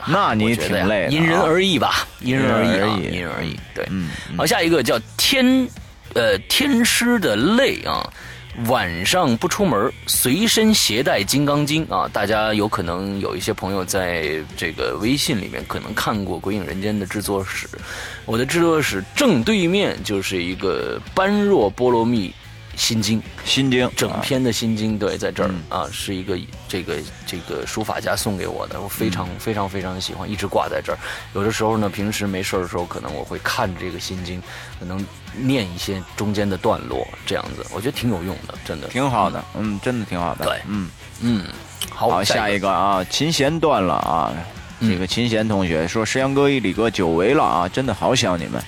[0.06, 3.60] 那你挺累，因人而异吧，因人而异，因人而异。
[3.74, 5.68] 对，嗯，好，下一个叫天，
[6.14, 8.08] 呃，天师的泪啊。
[8.66, 12.10] 晚上不出门，随身携带《金刚经》啊！
[12.12, 17.68] 大家有可能有一些朋友在这个微信里面可能看过《鬼影人间》的制作室，
[18.26, 22.34] 我的制作室正对面就是一个般若波罗蜜。
[22.78, 30.98] 心经，心经，整篇的心经，对，在这儿啊，是一个这个这个书法家送给我的，我非常非常非常的喜欢，一直挂在这儿。
[31.34, 34.42] 有的时候呢，平时没事的时候，可能我会看着这个心经，
[34.80, 35.06] 可能
[35.36, 40.90] 念一些中间的段落，这样子，我觉得挺有用的，真的，挺好的，嗯，真的挺好的，对，嗯。
[41.20, 41.44] 嗯，
[41.90, 42.70] 好，下一个。
[42.70, 44.32] 啊，琴弦断了啊，
[44.80, 48.62] 这个琴弦同学说，石阳哥与李哥久违了啊，真的好想你们，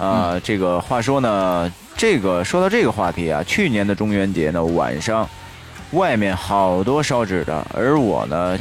[0.00, 1.70] 啊，这个话说呢。
[1.96, 5.28] 这个说到这个话题啊，去年的中元节呢，晚上
[5.90, 8.58] 外面好多烧纸的，而我呢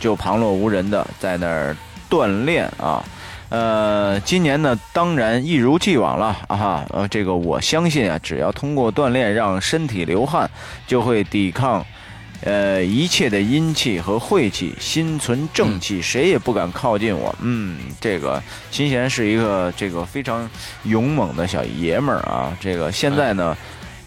[0.00, 1.76] 就旁若无人的在那儿
[2.08, 3.04] 锻炼啊。
[3.50, 6.84] 呃，今年呢，当然一如既往了啊哈。
[6.88, 10.50] 呃，这个我相信啊，只要通过锻炼让身体流汗，
[10.86, 11.84] 就会抵抗。
[12.44, 17.32] 呃，一切的阴气和晦气，心存正气，谁也不敢靠近我。
[17.40, 20.50] 嗯，这个秦贤是一个这个非常
[20.82, 22.56] 勇猛的小爷们儿啊。
[22.60, 23.56] 这个现在呢，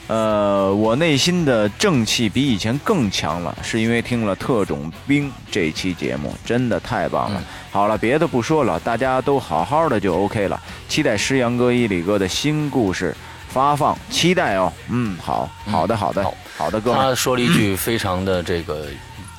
[0.07, 7.41] 呃，我内心的正气比以前更强了，是因为听了特种兵这期节目，真的太棒了。
[7.71, 10.61] 好了，别的不说了，大家都好好的就 OK 了。
[10.89, 13.15] 期待诗阳哥、伊里哥的新故事。
[13.55, 16.21] 发放期待哦，嗯，好好的好的
[16.57, 18.87] 好的哥，他说了一句 非常的这个，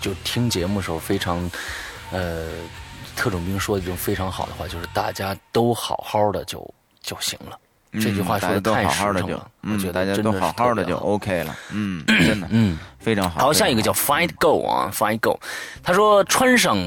[0.01, 1.39] 就听节目的时候非常，
[2.12, 2.47] 呃，
[3.14, 6.67] 特种兵说的这种非常好的话，就是大家都好好的就
[7.03, 7.59] 就行了。
[8.01, 11.55] 这句话说的太实诚了，我觉得大家都好好的就 OK 了。
[11.73, 13.41] 嗯， 真的，嗯，非常好。
[13.41, 15.39] 好，下一个叫 Fight Go 啊，Fight Go，
[15.83, 16.79] 他说穿上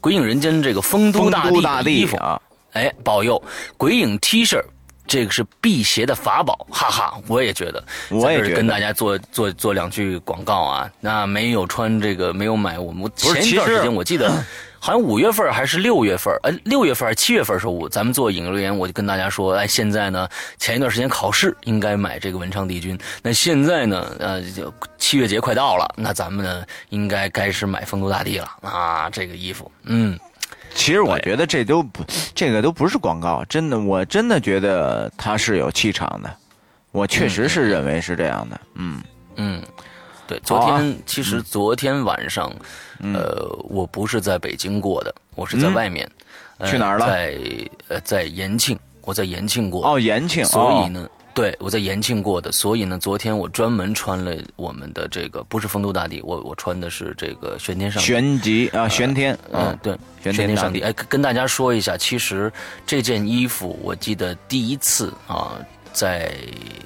[0.00, 2.40] 鬼影人间这个丰都大地衣服啊，
[2.72, 3.40] 哎，保佑
[3.76, 4.60] 鬼影 T 恤。
[5.06, 10.90] 这个是辟邪的法宝，哈哈，我也觉得，我也跟大家做做做两句广告啊。
[11.00, 14.30] 那没有穿这个，没有买，我们前一段时间我记得，
[14.78, 30.18] 好像五月份还是六月份，呃，六月份还是七月份时候，咱们做影留言，我就跟大家说，哎，现在呢，前一段时间考试应该买这个文昌帝君，那现在呢，呃，就七月节快到了，那咱们呢，应该该是买丰都大帝了啊，这个衣服，嗯。
[30.74, 32.04] 其实我觉得这都不，
[32.34, 36.34] 这个都不是广告，真的，我真的觉得他是有气场的，
[36.90, 39.02] 我确实是认为是这样的，嗯。
[39.36, 39.62] 嗯，
[40.26, 42.52] 对，昨天其实昨天晚上，
[43.14, 46.06] 呃，我不是在北京过的，我是在外面，
[46.66, 47.06] 去哪儿了？
[47.06, 47.38] 在
[47.88, 51.08] 呃在延庆，我在延庆过，哦，延庆，所以呢。
[51.34, 58.06] 对，我在延庆过的，所以呢，昨天我专门穿了我们的这个，不是丰都大帝，我我穿的是这个玄天上帝。
[58.06, 60.80] 玄极啊，玄天，嗯，对，玄天上帝。
[60.82, 62.52] 哎，跟大家说一下，其实
[62.84, 65.56] 这件衣服，我记得第一次啊，
[65.94, 66.36] 在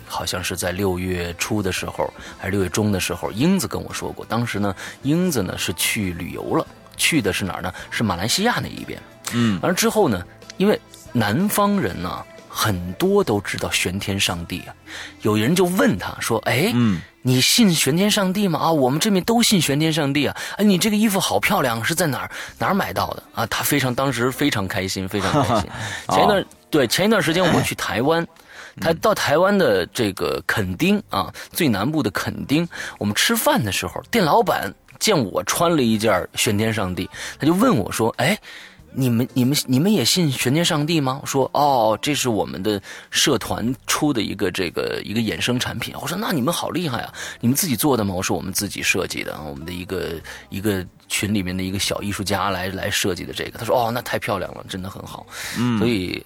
[0.07, 4.73] 好像是在六月初的时候，还是六月中的时候，英子跟我说过，当时呢，
[5.03, 6.65] 英子呢是去旅游了，
[6.97, 7.75] 去的是哪儿呢？
[7.91, 9.03] 是马来西亚那一边。
[9.35, 10.25] 嗯，完了之后呢，
[10.57, 10.81] 因为
[11.13, 12.25] 南方人呢。
[12.59, 14.73] 很多都知道玄天上帝啊，
[15.21, 16.73] 有人就问他说：“哎，
[17.21, 18.59] 你信玄天上帝吗？
[18.59, 20.35] 啊，我们这边都信玄天上帝啊。
[20.57, 25.71] 哎，你这个衣服好漂亮，是在哪儿哪儿买到的啊？”他非常当时非常开心，非常开心。
[26.09, 28.27] 前一段对前一段时间我去台湾，
[28.81, 37.07] 他到台湾的这个垦丁啊，最南部的垦丁，我们吃饭的时候，店老板见我穿了一件玄天上帝，
[37.39, 38.35] 他就问我说：“哎。”
[38.93, 41.21] 你们、你们、你们也信玄天上帝吗？
[41.25, 42.81] 说哦，这是我们的
[43.11, 45.95] 社团出的一个这个一个衍生产品。
[46.01, 47.13] 我说那你们好厉害啊！
[47.41, 48.15] 你们自己做的吗？
[48.15, 50.13] 我说我们自己设计的，我们的一个
[50.49, 53.59] 一个群里面的一个小艺术家来来设计的这个。
[53.59, 55.27] 他说哦，那太漂亮了，真的很好。
[55.59, 56.25] 嗯，所以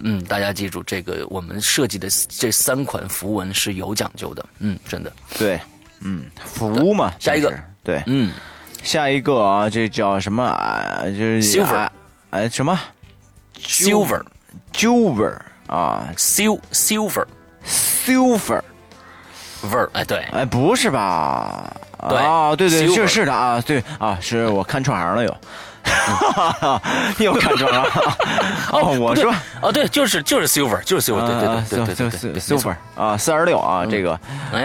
[0.00, 4.46] 嗯，大家记住这个，我们设计的这三款符文是有讲究的。
[4.60, 5.12] 嗯，真的。
[5.36, 5.60] 对，
[6.00, 7.12] 嗯，符嘛。
[7.18, 7.52] 下一个，
[7.82, 8.32] 对，嗯，
[8.82, 11.02] 下一个啊，这叫什么啊？
[11.06, 11.42] 就是。
[12.32, 12.78] 哎，什么
[13.62, 18.62] ？silver，silver 啊，sil silver，silver，
[19.70, 21.70] 味儿，哎，对，哎，不是吧？
[21.98, 25.36] 啊，对对，就是的啊，对啊，是我看串行了又。
[27.18, 27.84] 又看错了。
[28.72, 28.96] 哦！
[28.98, 29.30] 我说。
[29.60, 31.34] 哦，对，就是就是 silver，就是 silver，对
[31.84, 34.18] 对对对对，silver 啊，四二六啊，这个，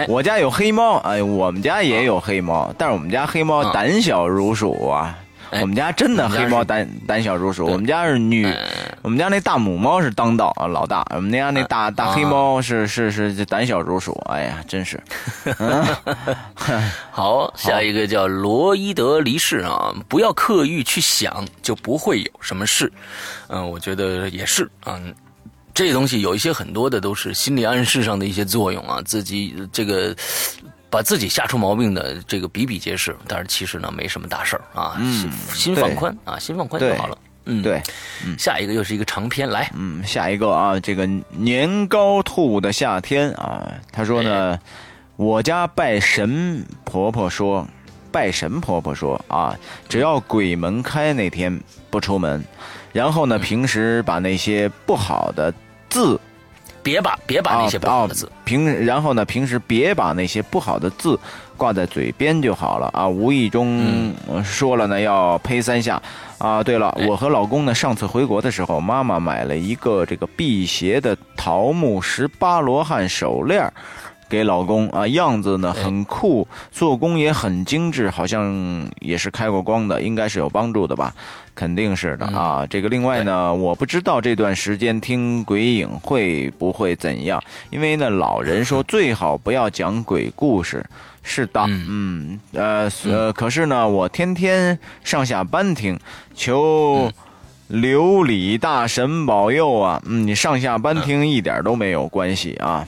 [0.08, 5.14] 我家有黑猫，哎，我们家也有黑猫，但是我们家黑猫胆小如鼠啊。
[5.50, 8.46] 我们家真的黑猫胆胆小如鼠，我们家是女，
[9.02, 15.02] 我们家那大母猫是当道啊老大，我们家那大大黑猫是是是胆小如鼠，哎呀，真是。
[17.10, 22.92] 好，下一个叫罗伊德离世啊，不要刻意去想，就不会有什么事。
[23.48, 25.14] 嗯，我觉得也是嗯，
[25.72, 30.14] 这东西有一些很多的都是心理暗示上的一些作用啊，自己这个。
[30.90, 37.18] 把自己吓出毛病的这个比比皆是，但是其实呢没什么大事儿啊，心心放宽啊，心放宽就好了。
[37.50, 37.82] 嗯，对，
[38.38, 44.58] 下一个又是一个长篇，来，嗯，下一个啊，这个年糕兔的夏天啊，他说呢，
[45.16, 47.66] 我家拜神婆婆说，
[48.12, 49.56] 拜神婆婆说啊，
[49.88, 51.58] 只要鬼门开那天
[51.88, 52.44] 不出门，
[52.92, 55.52] 然后呢，平时把那些不好的
[55.88, 56.20] 字。
[56.88, 61.20] 别把别把那些不好的字平，然后呢，平时别把那些不好的字
[61.54, 63.06] 挂在嘴边就好了啊。
[63.06, 64.10] 无意中
[64.42, 66.00] 说了呢，要呸三下
[66.38, 66.62] 啊。
[66.62, 73.70] 对了，我和老公呢，上次回国的时候，妈妈买了一个这个辟邪的桃木十八罗汉手链
[74.28, 81.14] 给老公啊，样子呢很酷，做工也很精致，好像也是开过光的，应该是有帮助的吧。
[81.54, 90.84] 肯定是的啊，这个另外呢，我不知道这段时间听鬼影会不会怎样，因为呢，老人说 最好不要讲鬼故事。
[91.20, 95.98] 是的，嗯，呃，呃，可是呢，我天天上下班听，
[96.34, 97.10] 求
[97.70, 100.00] 琉璃大神保佑啊！
[100.06, 102.86] 嗯，你上下班听一点都没有关系啊。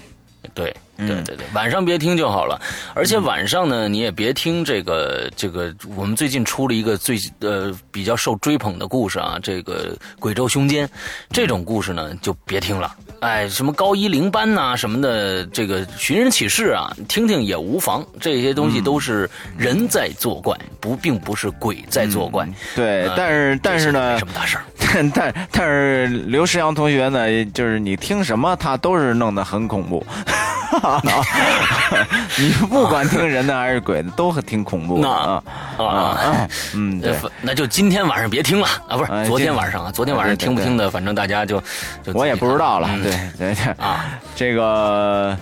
[0.54, 0.74] 对，
[1.06, 2.60] 对对对，晚上别听就好了。
[2.94, 5.74] 而且晚上呢，你也别听这个这个。
[5.96, 10.88] 我们最近出了一个最呃比较受追捧的故事啊，这个鬼咒凶间
[11.30, 12.94] 这种故事呢，就别听了。
[13.20, 18.04] 哎，什么高一零班呐，什么的，这个寻人启事啊，听听也无妨。
[18.18, 19.28] 这些东西都是
[19.58, 22.48] 人在作怪，不，并不是鬼在作怪。
[22.74, 24.64] 对，但是但是呢，什么大事儿？
[24.92, 30.04] 但但但是刘世阳同学呢，就是你听什么，他都是弄得很恐怖。
[32.38, 35.42] 你不管听人的还是鬼的，都很挺恐怖啊
[35.78, 36.48] 啊！
[36.74, 41.60] 嗯， 对那就今天晚上别听了啊，不是昨天晚上啊，昨天晚上听不听的，反正大家就
[42.02, 42.88] 就我也不知道了。
[43.02, 45.36] 对对对啊，这个。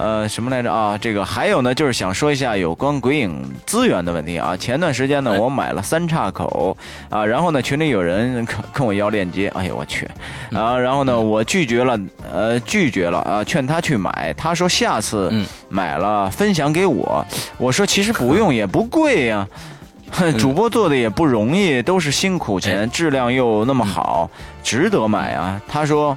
[0.00, 0.96] 呃，什么来着啊？
[0.96, 4.56] 这个还有呢，就是想说一下有关鬼影资源的问题啊。
[4.56, 6.74] 前段时间呢，我买了三岔口
[7.10, 10.08] 啊，然后呢，群里有人跟我要链接，哎呦我去
[10.52, 10.78] 啊！
[10.78, 12.00] 然后呢，我拒绝了，
[12.32, 15.30] 呃，拒绝了啊，劝他去买，他说下次
[15.68, 17.22] 买了分享给我。
[17.58, 19.46] 我说其实不用，也不贵呀，
[20.38, 24.30] 主播做的也不容易，都是辛苦钱，质量又那么好，
[24.62, 25.60] 值得买啊。
[25.68, 26.16] 他说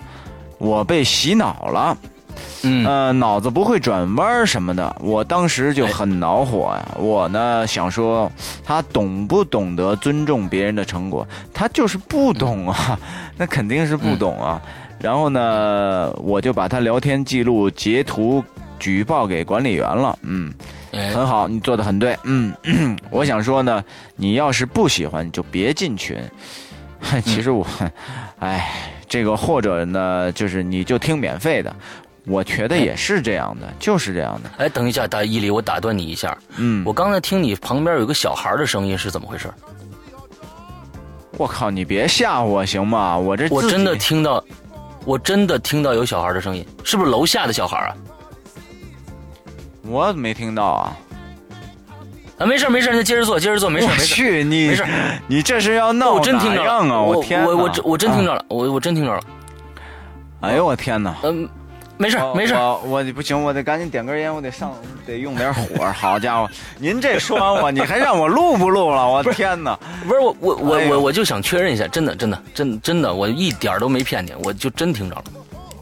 [0.57, 1.97] 我被洗脑了。
[2.63, 6.95] 嗯呃，脑子不会转弯什么的，我当时就很恼火呀。
[6.97, 8.31] 我呢想说，
[8.63, 11.27] 他懂不懂得尊重别人的成果？
[11.53, 12.99] 他就是不懂啊，
[13.37, 14.61] 那肯定是不懂啊。
[14.99, 18.41] 然后呢，我就把他聊天记录截图
[18.79, 20.17] 举报给管理员了。
[20.21, 20.53] 嗯，
[20.91, 22.17] 很好，你做的很对。
[22.23, 22.53] 嗯，
[23.11, 23.83] 我想说呢，
[24.15, 26.17] 你要是不喜欢就别进群。
[27.25, 27.67] 其实我，
[28.39, 28.71] 哎，
[29.09, 31.75] 这个或者呢，就是你就听免费的。
[32.25, 34.49] 我觉得也是这样的，就是这样的。
[34.57, 36.37] 哎，等一下，大伊犁，我打断你一下。
[36.55, 39.53] 嗯，我刚才听你旁边有个小孩的声音，是怎么回事？
[41.37, 43.17] 我靠，你别吓唬我行吗？
[43.17, 44.41] 我这我真的听到，
[45.03, 47.91] 我真的听到有小孩的声音，是不是楼下的小孩啊？
[49.85, 50.97] 我没听到啊。
[52.37, 54.05] 啊，没事没事，那接着做，接着做，没事没事。
[54.05, 54.85] 去你，没事，
[55.27, 57.01] 你这是要闹哪样啊？
[57.01, 59.21] 我天，我我我真听着了，我我真听着了。
[60.39, 61.15] 哎呦我天哪！
[61.23, 61.49] 嗯。
[62.03, 64.75] 没事没事，我我不行，我得赶紧点根烟，我得上，
[65.07, 65.89] 得用点火。
[65.95, 69.07] 好家伙，您这说完我，你还让我录不录了？
[69.07, 69.79] 我天哪！
[70.05, 75.23] 不是我我我我我就想确认一下，真的真的真真的，我一点都没骗你，我就真听着了。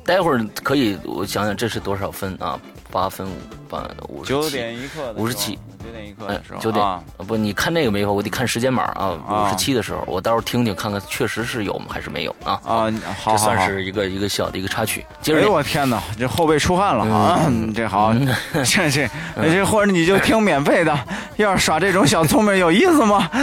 [0.05, 2.59] 待会儿可以，我想想这是多少分啊？
[2.91, 3.37] 八分五
[3.69, 5.57] 八五九点一刻，五十七。
[5.83, 6.85] 九点一刻的时候，九点
[7.27, 8.13] 不，你看那个没有？
[8.13, 9.17] 我得看时间码啊。
[9.27, 11.85] 五十七的时候，我到时候听听看看，确实是有吗？
[11.89, 12.61] 还是没有啊？
[12.63, 15.03] 啊，好，这算是一个一个小的一个插曲。
[15.25, 17.51] 哎呦我天哪，这后背出汗了啊！
[17.73, 18.13] 这好，
[18.53, 18.89] 这这
[19.35, 20.95] 这，或者你就听免费的，
[21.37, 23.27] 要是耍这种小聪明有意思吗？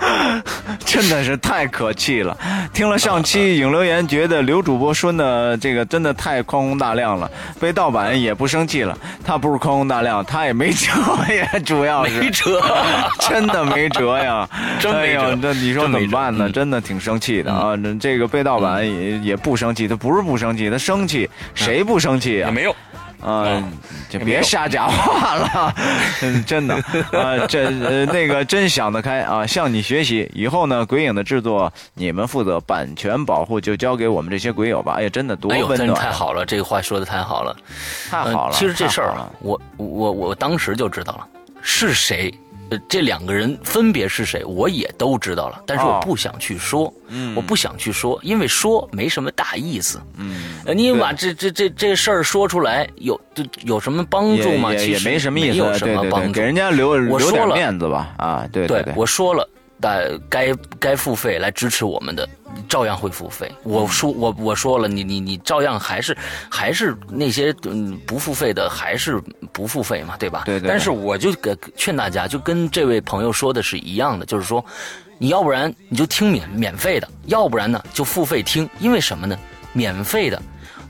[0.84, 2.36] 真的是太可气了！
[2.72, 7.30] 听了上期影留言，觉得刘主播说的这个真的太宽宏大量了。
[7.60, 10.90] 被盗版也不生气了，他不是宽宏大量，他也没辙
[11.32, 12.60] 呀， 主要是没辙，
[13.28, 14.48] 真的没辙呀！
[14.80, 16.50] 真没辙，这你说怎么办呢？
[16.50, 17.74] 真的挺生气的啊！
[18.00, 22.46] 这个被盗版也也不生气，他不是不生气，他生气，谁不生气啊？
[22.48, 22.74] 也没有。
[23.22, 23.72] 嗯，
[24.08, 25.74] 就别瞎讲话了，
[26.46, 26.74] 真的
[27.12, 30.30] 啊，这呃那个真想得开啊，向你学习。
[30.34, 34.94] 以后呢，鬼影的制作你们负责，版权保护就交给我们这些鬼友吧。
[34.96, 35.94] 哎呀，真的多温暖！
[35.94, 37.56] 太好了，这个话说的太好了，
[38.10, 38.54] 太好了。
[38.54, 41.26] 其实这事儿啊，我我我当时就知道了，
[41.62, 42.32] 是谁。
[42.88, 50.00] 这两个人分别是谁，我也都知道了，但是我不想去说，嗯我不想去说，因为说没什么大意思。
[50.16, 53.20] 嗯，你把这这这这事儿说出来，有
[53.64, 54.72] 有什么帮助吗？
[54.72, 56.32] 也也没什么意思，有什么帮助？
[56.32, 58.14] 给人家留留点面子吧。
[58.16, 59.48] 啊，对对对，我说了。
[59.80, 62.28] 但该该付费来支持我们的，
[62.68, 63.50] 照样会付费。
[63.62, 66.16] 我说我我说了，你你你照样还是
[66.50, 69.20] 还是那些嗯不付费的还是
[69.52, 70.42] 不付费嘛，对吧？
[70.44, 70.68] 对对。
[70.68, 74.64] 但是我就给劝大家，就跟这位朋友说的是一样的，就是说，
[75.18, 79.38] 你要不然你就听免免费的，要不然呢就付费听，因为什么呢？
[79.72, 80.40] 免费的。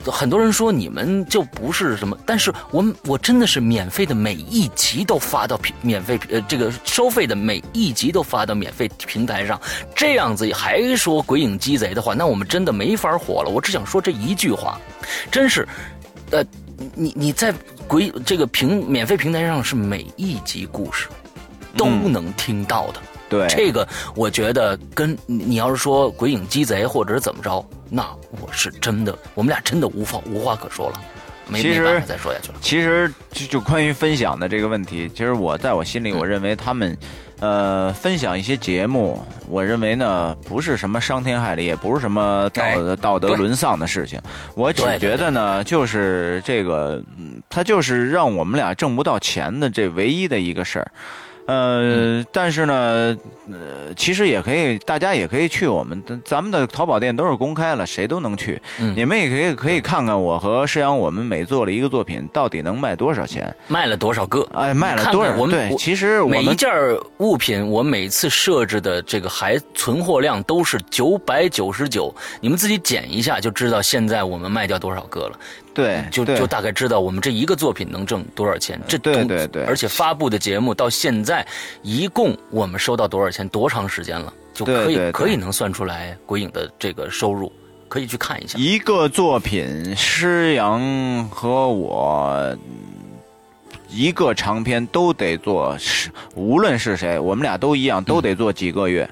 [0.07, 9.61] 很多人说你们就不是什么，但是我我真的是免费的每一集都发到平免费呃这个收费的每一集都发到免费平台上，
[9.95, 13.51] 这样子还说鬼影鸡贼的话，那我们真的没法火了。
[13.51, 14.81] 我只想说这一句话，
[15.31, 15.69] 真是，
[16.31, 16.45] 呃，
[16.95, 17.53] 你你在
[17.87, 21.09] 鬼这个平免费平台上是每一集故事
[21.77, 23.01] 都能听到的。
[23.31, 28.07] 对这个，我觉得跟你要是说鬼影鸡贼或者是怎么着，那
[28.43, 31.01] 我是真的，我们俩真的无法无话可说了。
[31.47, 32.59] 没其实再说下去了。
[32.61, 36.97] 其实就就关于分享的这个问题，其实我在我心里，我认为他们，
[37.41, 44.21] 呃，分享一些节目，我认为呢，不是什么伤天害理，也不是什么道德道德沦丧的事情。
[44.55, 47.03] 我只觉得呢，就是这个，
[47.49, 50.93] 他就是让我们俩挣不到钱的这唯一的一个事儿。
[51.51, 53.17] 呃，但是呢，
[53.51, 58.63] 呃，其实也可以，大家也可以去我们的咱们的淘宝店都是公开了，谁都能去。
[58.79, 63.53] 嗯你们也可以可以看看我和施阳，我们每做了一个作品，到底能卖多少钱？
[63.67, 64.47] 卖了多少个？
[64.55, 65.33] 哎，卖了多少？
[65.33, 66.71] 对，看看我们我其实我每一件
[67.19, 75.39] 物品，我每次设置的这个还存货量都是九百九十九，你们自己减一下就知道现在我们卖掉多少个了，
[75.81, 78.81] 对对就就大概知道我们这一个作品能挣多少钱。
[78.87, 81.47] 这对总对对而且发布的节目到现在
[81.83, 87.53] 一共我们收到多少钱，多长时间了，就可以可以能算出来鬼影的这个收入，
[87.89, 88.59] 可以去看一下。
[88.59, 92.31] 一个作品，施阳和我。
[92.55, 92.59] 嗯
[93.93, 99.11] 一个长篇都得做，是无论是谁，我们俩都一样，都得做几个月，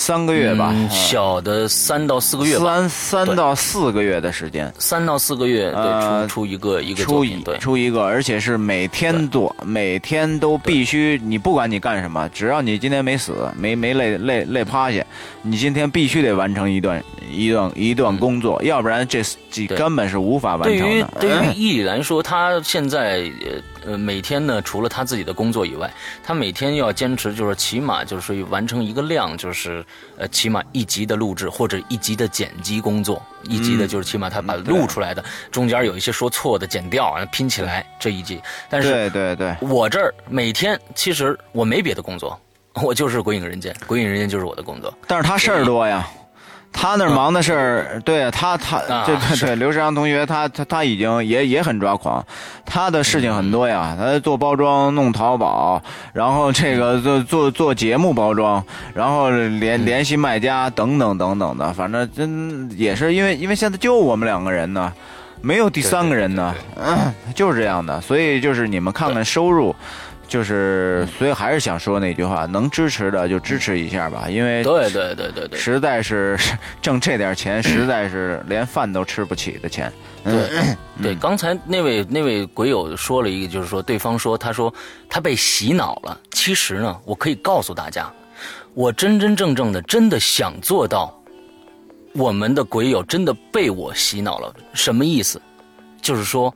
[0.00, 4.72] 三个月吧，小的三到四个月吧，三三到四个月的时间。
[4.78, 7.58] 三到四个月，对，呃出出一个一个出一作品，对。
[7.58, 15.04] 出一个，而且是每天做，每天都必须，你不管你干什么，只要你今天没死，没没累累累趴下，
[15.42, 21.08] 你今天必须得完成一段一段一段工作，要不然这这根本是无法完成的。
[21.20, 29.84] 对于伊里来说，他现在呃呃每天呢，除了他自己的工作以外，他每天要坚持，就是起码就是完成一个量，就是
[30.16, 38.40] 呃起码一集的录制或者一集的剪辑工作，一集的就是起码他把录出来的中间有一些说错的剪掉，啊拼起来这一集。
[38.68, 42.38] 但是对对对，我这儿每天其实我没别的工作，
[42.74, 44.92] 我就是《鬼影人间》，《鬼影人间》就是我的工作。
[45.06, 46.08] 但是他事儿多呀。
[46.72, 49.04] 他那儿忙的事儿，对他他啊。
[49.04, 52.24] 对对对， 刘世阳同学他他他已经也也很抓狂，
[52.64, 58.64] 他的事情很多呀，他做包装弄淘宝，然后这个做做做节目包装，
[58.94, 64.92] 然后联联系卖家等等等等的，反正真也是因为因为现在就我们两个人呢，
[65.42, 69.74] 没有第三个人呢，嗯，就是这样的，所以就是你们看看收入。
[70.30, 75.58] 就是，所以还是想说那句话，能支持的就支持一下吧，因为对对对对对。
[75.58, 76.38] 实在是
[76.80, 79.92] 挣这点钱，实在是连饭都吃不起的钱。
[80.22, 84.72] 对嗯对，刚才那位那位鬼友说了一个，就是说对方说他说
[85.08, 86.16] 他被洗脑了。
[86.30, 88.08] 其实呢，我可以告诉大家，
[88.72, 91.12] 我真真正正的真的想做到，
[92.14, 94.54] 我们的鬼友真的被我洗脑了。
[94.74, 95.42] 什么意思？
[96.00, 96.54] 就是说，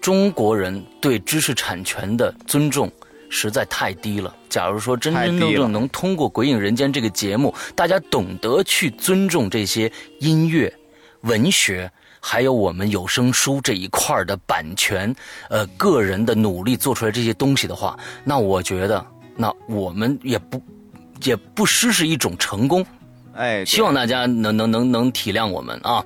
[0.00, 2.90] 中国人对知识产权的尊重。
[3.32, 4.34] 实在太低了。
[4.48, 9.88] 假如说真真正正能通过《鬼影人间》这个节目，大家懂得去尊重这些
[10.18, 10.76] 音乐、
[11.20, 11.88] 文学，
[12.18, 15.14] 还有我们有声书这一块的版权，
[15.48, 20.60] 呃，个人的努力做出来这些东西的话，那我觉得，那我们也不
[21.22, 22.84] 也不失是一种成功。
[23.40, 26.04] 哎，希望大家能能能能体谅我们啊。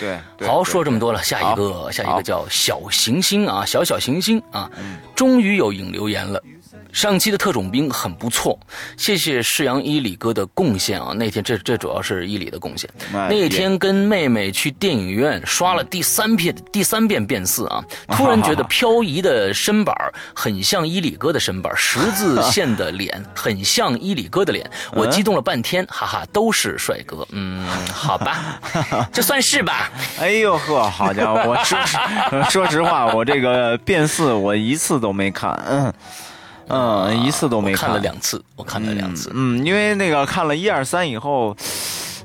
[0.00, 4.68] 对，好，说这么多了，下一个下一个叫小行星啊，小小行星啊，
[5.14, 6.42] 终于有影留言了。
[6.92, 8.56] 上期的特种兵很不错，
[8.96, 11.12] 谢谢世阳伊里哥的贡献啊！
[11.12, 12.88] 那天这这主要是伊里的贡献。
[13.12, 19.92] 哎那天跟妹妹去电影院刷了第三遍第三遍变四啊，突然觉得漂移的身板
[20.36, 27.26] 很像伊里哥的身板，十字线的脸 很像伊里哥的脸，我激动了半天，哈哈，都是帅哥。
[27.32, 28.60] 嗯，好吧，
[29.12, 29.90] 这算是吧。
[30.20, 31.42] 哎呦呵，好家伙！
[31.44, 31.98] 我说实
[32.50, 35.92] 说实话，我这个变四我一次都没看，嗯。
[36.68, 39.30] 嗯，一次都没看了两次，我看了两次。
[39.34, 41.56] 嗯，因为那个看了一二三以后，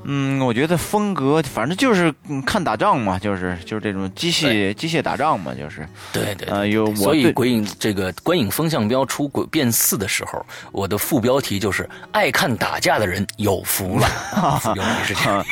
[0.04, 2.12] 嗯，我觉得风格反正就是
[2.46, 5.86] 看打仗嘛，就是就是这种机械机械打仗嘛，就是。
[6.12, 6.48] 对对。
[6.48, 14.08] 啊，有所以鬼影这个观影风向标出鬼变四的时候，我的副标题就是“爱看打架的人有福了”，
[14.74, 15.44] 有你是这样。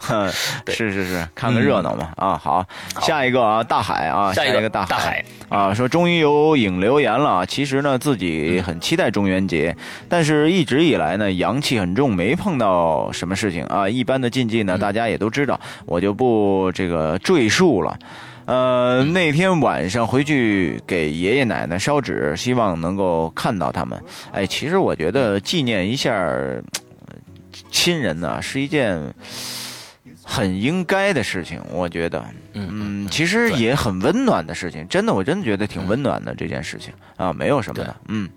[0.68, 2.36] 是是是，看个热闹嘛啊！
[2.36, 2.66] 好，
[3.00, 7.46] 下一个啊，大海啊，下一个大海啊，说终于有影留言了。
[7.46, 9.76] 其实呢，自己很期待中元节，
[10.08, 13.86] 但是一直以来呢，阳气很重，没碰到什么事情啊。
[13.86, 17.98] 一般的禁忌呢，大家也都知道，我就不这个赘述了。
[18.46, 24.02] 呃，那天晚上回去给爷爷奶奶烧纸，希望能够看到他们。
[24.32, 26.10] 哎，其实我觉得纪念一下
[27.70, 28.98] 亲人呢，是一件
[30.24, 31.60] 很应该的事情。
[31.70, 34.88] 我觉得，嗯，其实也很温暖的事情。
[34.88, 37.94] 真的，我真的觉得挺温暖的这件事情啊，没有什么的。
[38.08, 38.28] 嗯，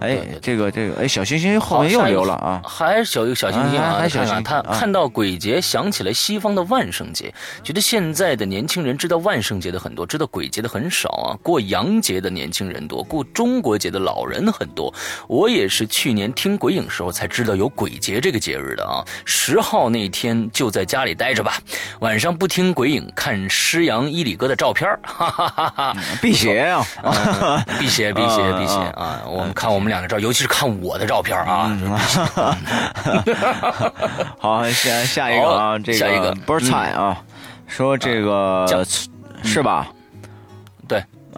[0.00, 7.34] 哎，这个这个，哎，小星星后面又留了啊，还是小小星星啊，还小星，他看到鬼节想起了西方的万圣节，
[7.64, 11.34] 觉得现在的年轻人知道万圣节的很多，知道鬼节的很少啊。
[11.42, 14.94] 过洋节的年轻人多，过中国节的老人很多。
[15.26, 19.04] 我也是去年听鬼影时候才知道有鬼节这个节日的啊。
[19.24, 21.58] 十号那天就在家里待着吧，
[21.98, 26.86] 晚上不听鬼影，看施阳伊里哥的照片，哈哈哈哈，辟邪啊，
[27.80, 29.87] 辟邪辟邪辟邪 啊，我们看我们。
[29.88, 31.68] 两个照，尤其是看我的照片啊！
[34.38, 37.16] 好，下下一个啊，这个下一个菜啊，
[37.66, 38.66] 说这个
[39.42, 39.88] 是吧？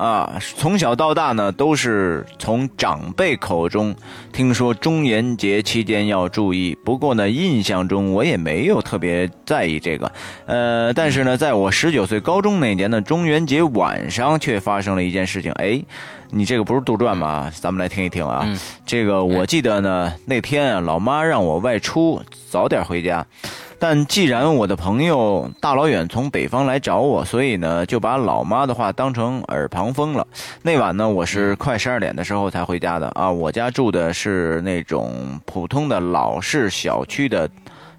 [0.01, 0.07] 对。
[0.07, 3.95] 啊，从小到大呢，都是从长辈口中
[4.33, 6.75] 听说中元节期间要注意。
[6.85, 10.11] 不过呢，印象中我也没有特别在意这个。
[10.47, 15.53] 呃，但是呢，在我十九岁高中那年的中元节晚上，却发生了一件事情。
[15.53, 15.83] 哎，
[16.31, 17.53] 你这个不是杜撰吗？
[17.55, 18.49] 咱们来听一听啊。
[18.87, 23.27] 这个我记得呢，那天啊，老妈让我外出，早点回家。
[23.81, 30.27] 但既然我的朋友大老远从北方来找我，所以呢就把老妈的话当成耳旁风了。
[30.61, 33.31] 那晚呢，我是快十二点的时候才回家的啊。
[33.31, 37.49] 我家住的是那种普通的老式小区的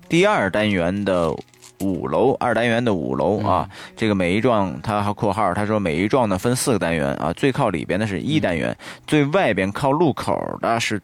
[0.07, 1.33] 第二单元的
[1.79, 3.67] 五楼，二单元的五楼啊。
[3.97, 7.33] 这个每一幢，他还括号，他说每一幢呢分四个单元啊。
[7.33, 8.77] 最靠里边的是一单元，
[9.07, 11.01] 最外边靠路口的是。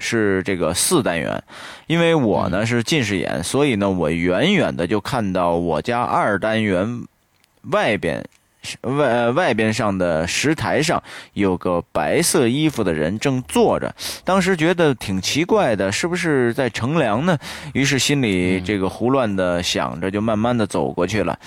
[0.00, 1.42] 是这个四单元，
[1.86, 7.04] 因为我呢是近视眼，所以呢我远远的就看到我家二单元
[7.70, 8.24] 外边
[8.82, 13.94] 外外边上的石台上有个白色衣服的人正坐着，
[14.24, 17.38] 当时觉得挺奇怪的，是不是在乘凉呢？
[17.72, 21.38] 于是心里这个胡乱的想着，就慢慢的走过去了。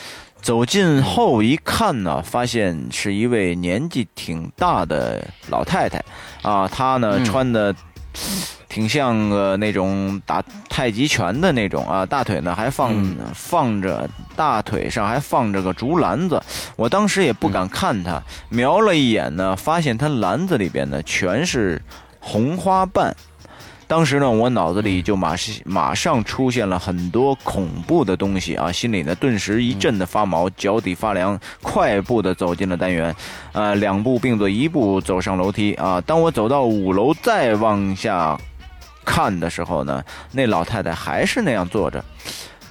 [0.41, 6.03] 走近后一看呢，发现是一位年纪挺大的老太太，
[6.41, 7.75] 啊，她呢穿的。
[8.69, 12.93] 挺像个那种打太极拳的那种啊，大腿呢还放
[13.33, 16.41] 放着，大腿上还放着个竹篮子。
[16.75, 21.81] 我当时也不敢看他，瞄了一眼呢，发现他篮子里边呢全是
[22.19, 23.15] 红花瓣。
[23.91, 25.35] 当时呢，我脑子里就马
[25.65, 33.13] 马上出现了很多恐怖的东西啊，心里呢顿时一阵的发毛，脚底发凉，快步的走进了单元，
[33.51, 35.99] 呃，两步并作一步走上楼梯啊。
[35.99, 38.39] 当我走到五楼再往下
[39.03, 42.01] 看的时候呢，那老太太还是那样坐着。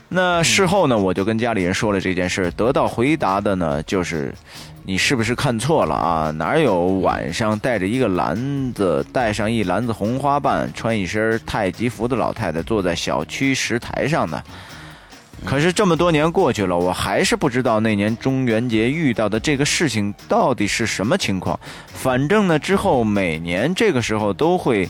[0.09, 4.35] 那事后呢，我就跟家里人说了这件事，得到回答的呢就是。
[4.83, 6.31] 你是不是看错了啊？
[6.33, 14.43] 哪有晚上带着一个篮子，带上一篮子红花瓣，穿一身太极服的老太太坐在小区石台上呢？
[15.45, 21.59] 可是这么多年过去了，我还是不知道那年中元节遇到的这个事情到底是什么情况。
[21.87, 24.89] 反正呢，之后每年这个时候都会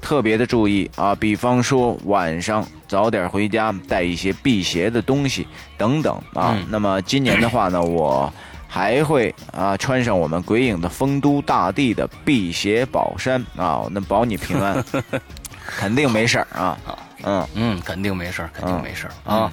[0.00, 5.46] 特别的注意啊，比方说晚上早点回家，带一些辟邪的东西
[5.78, 6.58] 等等啊。
[6.68, 8.32] 那么今年的话呢，我。
[8.72, 14.82] 还会啊，穿上我们鬼影的丰都大帝的辟邪宝衫啊，那保你平安，
[15.66, 16.78] 肯定没事儿啊。
[17.24, 19.52] 嗯嗯，肯定没事儿，肯定没事儿啊。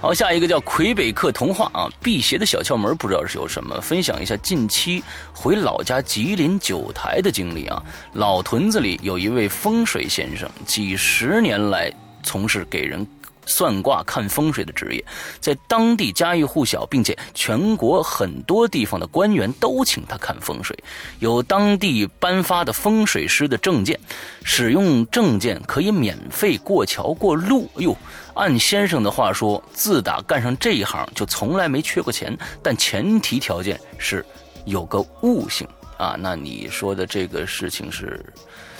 [0.00, 5.02] 好，下一个叫魁北克童话啊，辟邪的小窍门不知道是有什么，分享一下近期
[5.32, 7.82] 回老家吉林九台的经历啊。
[8.14, 11.90] 老屯子里有一位风水先生，几十年来
[12.22, 13.06] 从事给人。
[13.46, 15.04] 算卦看风水的职业，
[15.40, 20.76] 在当地家喻户晓，并且全国很多地方的官员都请他看风水，
[21.20, 23.98] 有当地颁发的风水师的证件，
[24.44, 27.70] 使用证件可以免费过桥过路。
[27.76, 27.96] 哎呦，
[28.34, 34.26] 按先生的话说，自打干上这一行就从来没缺过钱，但前提条件是
[34.64, 35.66] 有个悟性
[35.96, 36.16] 啊。
[36.18, 38.20] 那你说的这个事情是？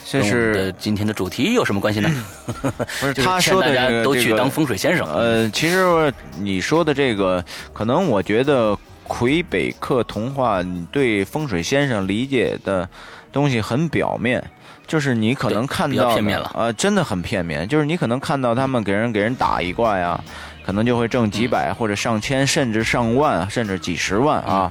[0.08, 2.08] 这是今天的主题有什么关系呢？
[3.00, 5.04] 不是他说的这个都去当风水先生。
[5.12, 12.88] 呃，其实你说的这个，可能我觉得魁北克童话对风水先生理解的
[13.32, 14.42] 东西很表面，
[14.86, 17.66] 就是你可能看到片面了呃，真的很片面。
[17.66, 20.22] 就是你可能看到他们给人给人打一卦呀，
[20.64, 24.70] 可能就会挣几百或者上千，甚至上万，甚至几十万啊。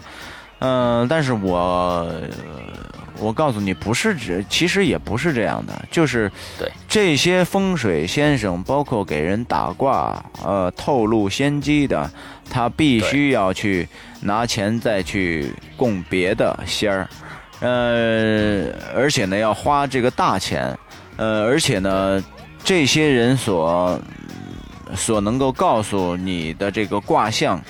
[0.59, 2.09] 嗯，但是我。
[3.19, 12.11] 我告诉你，不是这，其实也不是这样的，就是对这些风水先生，包括给人打卦、呃透露先机的，
[12.49, 13.87] 他必须要去
[14.21, 17.09] 拿钱再去供别的仙儿，
[17.61, 20.77] 呃，而且呢要花这个大钱，
[21.15, 22.23] 呃，而且呢
[22.63, 23.99] 这些人所
[24.93, 27.61] 所能够告诉你的这个卦象，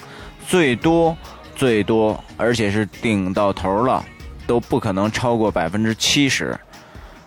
[0.48, 1.16] 最多
[1.56, 4.04] 最多，而且是顶到头了。
[4.48, 6.58] 都不可能超过百分之七十，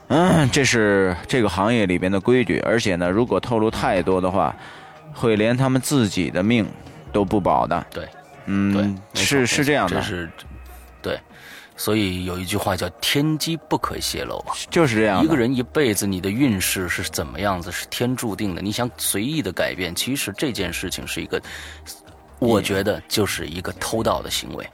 [0.08, 4.54] 嗯，这是这个行业里边的规矩，而且呢，如果透露太多的话，
[5.12, 6.66] 会连他们自己的命
[7.12, 7.86] 都不保的。
[7.90, 8.08] 对，
[8.46, 10.30] 嗯，是是这样的，是，
[11.02, 11.18] 对。
[11.80, 15.22] 所以有一句话叫“天机不可泄露”啊，就是这样。
[15.22, 18.60] 一个人一辈子，你的运势是怎么样子，是天注定的。
[18.60, 21.40] 你想随意的改变，其实这件事情是一个，
[22.38, 24.68] 我觉得就是一个偷盗的行为。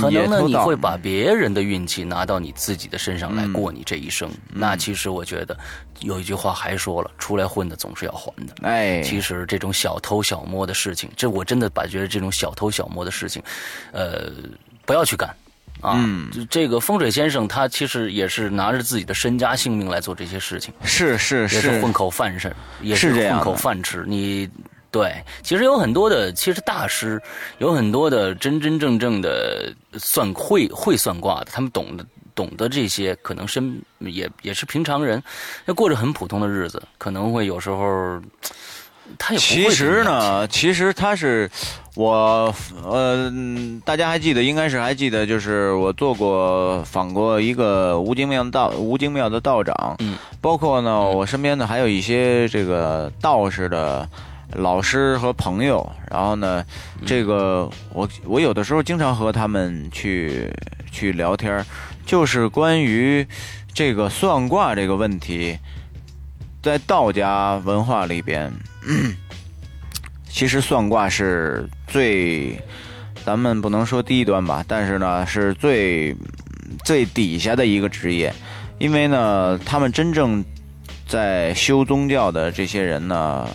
[0.00, 4.30] 可能呢，你会把别人的运气拿到你自己的身上来过你这一生。
[4.48, 5.56] 那其实我觉得
[6.00, 13.42] 有一句话还说了：“出来混的总是要还的。”哎，其实这种小偷小摸的事情，这我真的把觉得这种小偷小摸的事情，
[13.92, 14.32] 呃，
[14.86, 15.28] 不要去干。
[15.80, 16.02] 啊，
[16.50, 24.02] 这个风水先生他其实也是拿着自己的身家性命来做这些事情，是是是，也是混口饭吃，也是混口饭吃。
[24.04, 24.48] 你
[24.90, 27.20] 对，其实有很多的，其实大师
[27.58, 35.22] 有很多的真真正正的算会会算卦的，他们懂得懂得这些，可能身也也是平常人，
[35.64, 38.20] 那过着很普通的日子，可能会有时候。
[39.18, 41.50] 他也其实呢，其实他是
[41.94, 43.32] 我呃，
[43.82, 54.06] 大家还记得，应该是还记得，就是我做过访过一个吴京庙道吴京庙的道长，嗯，包括呢，我身边呢还有一些这个道士的
[54.54, 56.64] 老师和朋友，然后呢，
[57.06, 60.50] 这个我我有的时候经常和他们去
[60.90, 61.64] 去聊天，
[62.06, 63.26] 就是关于
[63.72, 65.58] 这个算卦这个问题，
[66.62, 68.52] 在道家文化里边。
[70.30, 72.56] 其实算卦是最，
[73.24, 76.14] 咱们不能说低端吧，但是呢是最
[76.84, 78.32] 最底下的一个职业，
[78.78, 80.44] 因为呢，他们真正
[81.06, 83.48] 在修宗教的这些人呢，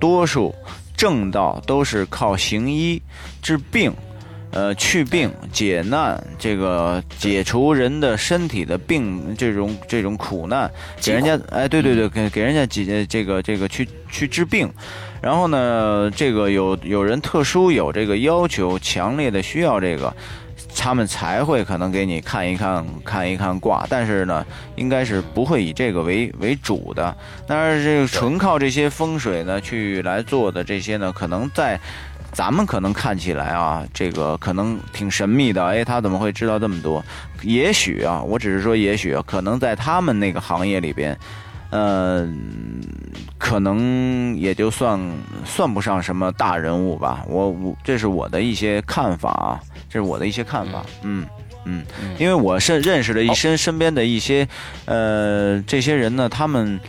[0.00, 0.54] 多数
[0.96, 3.00] 正道都是靠行医
[3.40, 3.92] 治病。
[4.52, 10.68] 呃，去病解难，这个解除人的身体的病，这种这种苦难，
[11.00, 14.68] 给人家，哎，对对对，给给人家解这个这个去去治病，
[15.22, 20.12] 然后呢，这个有有人特殊有这个要求，强烈的需要这个，
[20.76, 24.44] 他们才会可能给你看一看看一看卦，但是呢，
[24.76, 27.14] 应该是不会以这个为为主的。
[27.46, 31.78] 但是这个纯靠这些风水呢去来做的这些呢，可能在。
[32.32, 35.64] 咱们可能看起来啊，这个可能挺神秘的。
[35.64, 37.04] 哎，他怎么会知道这么多？
[37.42, 41.18] 也许啊，我只是说，也许可能在他们那个行业里边，
[41.70, 42.80] 嗯，
[43.36, 45.00] 可能也就算
[45.44, 47.24] 算不上什么大人物吧。
[47.26, 49.60] 我我这是我的一些看法啊，
[49.90, 50.82] 这是我的一些看法。
[51.02, 51.26] 嗯。
[51.66, 51.84] 嗯，
[52.18, 54.48] 因为我是认识的一身身边的一些
[54.86, 56.80] 呃这些人呢，他们。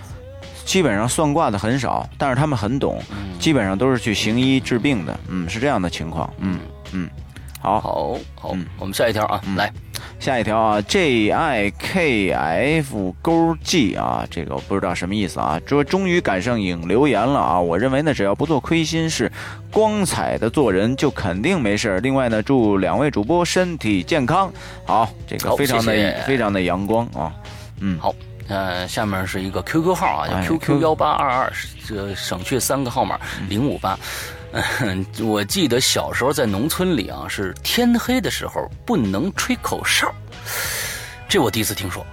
[0.63, 3.01] 基本上算卦的很少，但是他们很懂，
[3.39, 6.59] 基本上都是去行医治病的，嗯，是这样的情况，嗯。
[6.93, 7.09] 嗯，
[7.61, 9.71] 好，好，好，我们下一条啊，来，
[10.19, 19.31] 下一条啊，J I K F 勾 G 啊，这个我不知道什么意思啊，说终于赶上影留言了啊，我认为呢，只要不做亏心事，
[19.71, 24.51] 光彩的做人就肯定没事另外呢，祝两位主播身体健康，
[24.85, 27.31] 好，这个非常的非常的阳光啊，
[27.79, 28.13] 嗯，好。
[28.47, 31.53] 呃，下面是一个 QQ 号啊，叫 QQ 幺八二二，
[31.87, 33.97] 这省去三个号码零五八。
[34.53, 40.13] 嗯 我记得小时候在农村里啊，是天黑的时候不能吹口哨，
[41.29, 42.05] 这我第一次听说。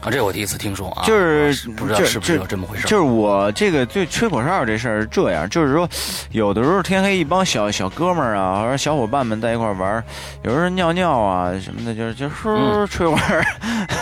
[0.00, 1.14] 啊，这我第一次听说啊，就
[1.52, 2.86] 是不知道是不是有这么回事。
[2.88, 5.88] 就是我这个对吹口哨这事儿这样，就是说，
[6.30, 10.02] 有的时候天黑，一帮小小哥们儿啊，或者小伙伴们在一块玩
[10.42, 13.44] 有时候尿尿啊什么的，就是就呼吹会儿，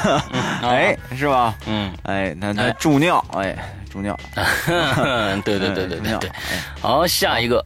[0.62, 1.54] 哎，是吧？
[1.66, 3.56] 嗯，哎，那那助尿，哎，
[3.90, 4.16] 助尿，
[5.44, 6.30] 对对对对对对，
[6.80, 7.64] 好，下一个。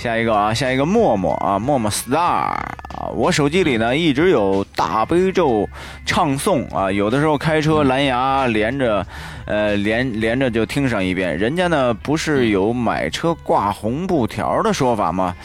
[0.00, 5.68] 下一个啊，下一个默默啊，默默 star 啊，我手机里呢一直有大悲咒
[6.06, 9.06] 唱诵啊，有的时候开车蓝牙连着，
[9.44, 11.36] 呃连连着就听上一遍。
[11.36, 15.36] 人家呢不是有买车挂红布条的说法吗？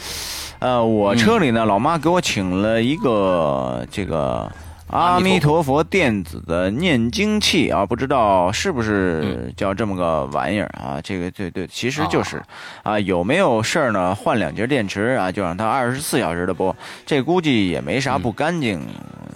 [0.60, 4.50] 呃，我车里呢，老妈给我请了一个这个。
[4.88, 11.00] 阿弥陀佛电子的念经器啊，不知道是不是叫这么个玩意儿啊？
[11.02, 12.40] 这个对对，其实就是
[12.84, 14.14] 啊，有没有事儿呢？
[14.14, 16.74] 换两节电池啊，就让它二十四小时的播。
[17.04, 18.80] 这估计也没啥不干净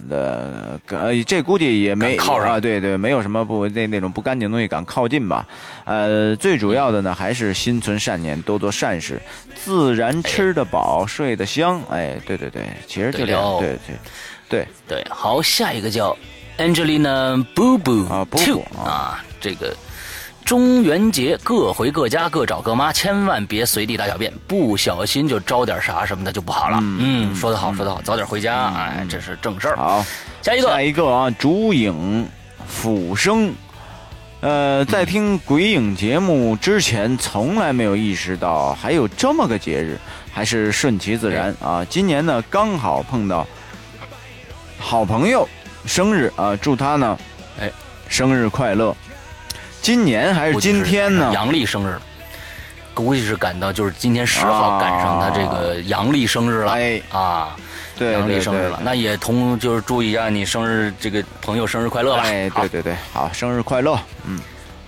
[0.09, 5.45] 的，呃，这估计也没啊，对对，没有什么不那那种不干净东西敢靠近吧？
[5.83, 9.21] 呃，最主要的呢，还是心存善念，多做善事，
[9.53, 11.81] 自然吃得饱，睡得香。
[11.89, 13.97] 哎，对对对，其实就这样，对对。
[14.51, 16.15] 对对，好，下一个叫
[16.57, 19.73] Angelina Boo Boo 啊，Two 啊，这个
[20.43, 26.79] 中元节各回各家，各找各妈，千万别随地大小便，不小心就招点啥什么的就不好了。
[26.81, 29.77] 嗯，说得好，说得好，早点回家，哎，这是正事儿。
[29.77, 30.05] 好，
[30.41, 32.27] 下一个，下一个啊，竹影
[32.67, 33.53] 斧生。
[34.41, 39.99] 呃，在听鬼影节目之前，从来没有意识到还有这么个节日，
[40.33, 41.85] 还是顺其自然啊。
[41.87, 43.45] 今年呢，刚好碰到
[44.81, 45.47] 好朋友
[45.85, 47.17] 生日啊，祝他呢，
[47.59, 47.71] 哎，
[48.09, 48.93] 生日快乐。
[49.81, 51.31] 今年还是今天呢？
[51.33, 51.97] 阳历生日，
[52.93, 56.71] 估计是赶到就是今天十号赶上他这个阳历生日了。
[56.71, 57.55] 哎啊。
[57.97, 62.23] 对，阳历生日了，那也同就是祝一下你生日这个朋友生日快乐吧。
[62.23, 64.39] 哎，对对对，好，生日快乐，嗯，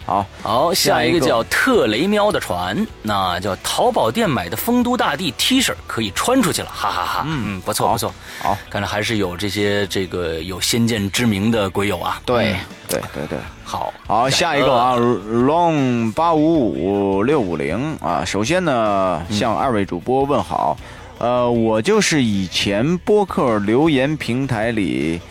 [0.05, 7.23] 好好，下一个叫特雷喵的船，那叫淘宝店买的丰都大帝 T 恤可以穿出去了，哈哈哈。
[7.25, 12.21] 嗯，不错不错，好，看来还是有这些这个有先见之明的鬼友啊。
[12.25, 12.55] 对
[12.87, 17.97] 对对对，好好，下一个啊，long 八五五六五零。
[18.01, 20.77] 啊，首先呢向二位主播问好。
[21.19, 25.21] 呃，我就是以前播客留言平台里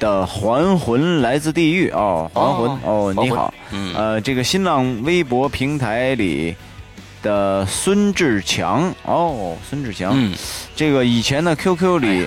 [0.00, 3.54] 的还魂来自地狱哦，还魂哦，你好，
[3.94, 6.56] 呃，这个新浪微博平台里
[7.22, 10.16] 的孙志强哦，孙志强，
[10.74, 12.26] 这个以前的 QQ 里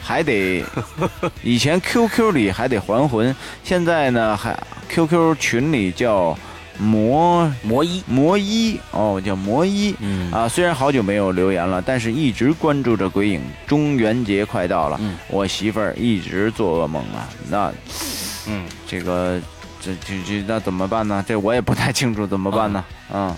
[0.00, 0.62] 还得，
[1.42, 3.34] 以前 QQ 里还得还魂，
[3.64, 4.56] 现在呢还
[4.88, 6.38] QQ 群里叫。
[6.78, 13.40] 魔魔一魔一哦，叫魔一，嗯啊，虽然好久没有留言了，但是一直关注着鬼影。
[13.66, 17.72] 中元节快到了，嗯，我媳妇儿一直做噩梦啊，那，
[18.46, 19.40] 嗯，这个
[19.80, 21.24] 这这这那怎么办呢？
[21.26, 22.84] 这我也不太清楚怎么办呢？
[23.12, 23.34] 嗯。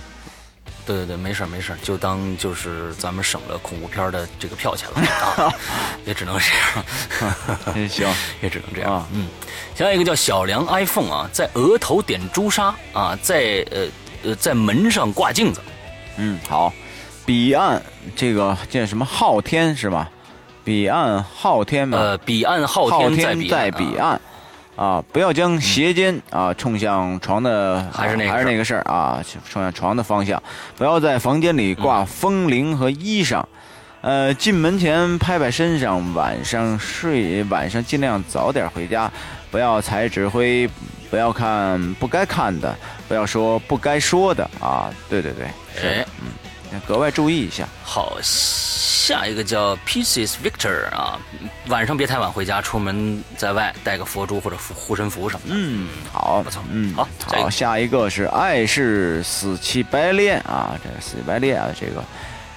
[0.87, 5.01] 对对对，没事没事就当就是咱们省了恐怖片的这个票钱了
[5.45, 5.55] 啊，
[6.05, 7.89] 也只能这样。
[7.89, 8.09] 行，
[8.43, 9.07] 也只能这样。
[9.13, 9.27] 嗯，
[9.75, 13.87] 下一个叫小梁 iPhone 啊，在额头点朱砂啊，在呃
[14.25, 15.61] 呃在门上挂镜子。
[16.17, 16.73] 嗯，好。
[17.27, 17.81] 彼岸
[18.17, 20.11] 这个叫什么昊天是吧？
[20.65, 21.97] 彼岸昊天嘛。
[21.97, 24.21] 呃，彼岸昊天在彼岸。
[24.81, 25.05] 啊！
[25.13, 30.43] 不要将鞋尖啊冲向床的，还是那还是那个事儿啊，冲向床的方向。
[30.75, 33.45] 不要在房间里挂风铃和衣裳。
[34.01, 36.15] 呃，进门前拍拍身上。
[36.15, 39.11] 晚上睡，晚上尽量早点回家。
[39.51, 40.67] 不要踩指挥，
[41.11, 42.75] 不要看不该看的，
[43.07, 44.89] 不要说不该说的啊！
[45.11, 46.29] 对对对，是，嗯，
[46.87, 47.67] 格外注意一下。
[47.83, 48.19] 好。
[48.23, 51.19] 下一个叫 Pieces Victor 啊，
[51.67, 55.55] 晚上别太晚回家，出门在外带个佛珠或者护身符什么的。
[55.57, 62.05] 嗯，好，不错，嗯，好，好，下一个是爱是死乞白赖啊，这个死乞白赖啊，这个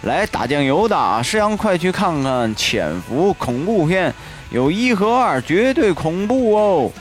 [0.03, 4.13] 来打酱油的，啊，师阳快去看看《潜伏》恐怖片，
[4.51, 6.91] 有一和二，绝对恐怖哦。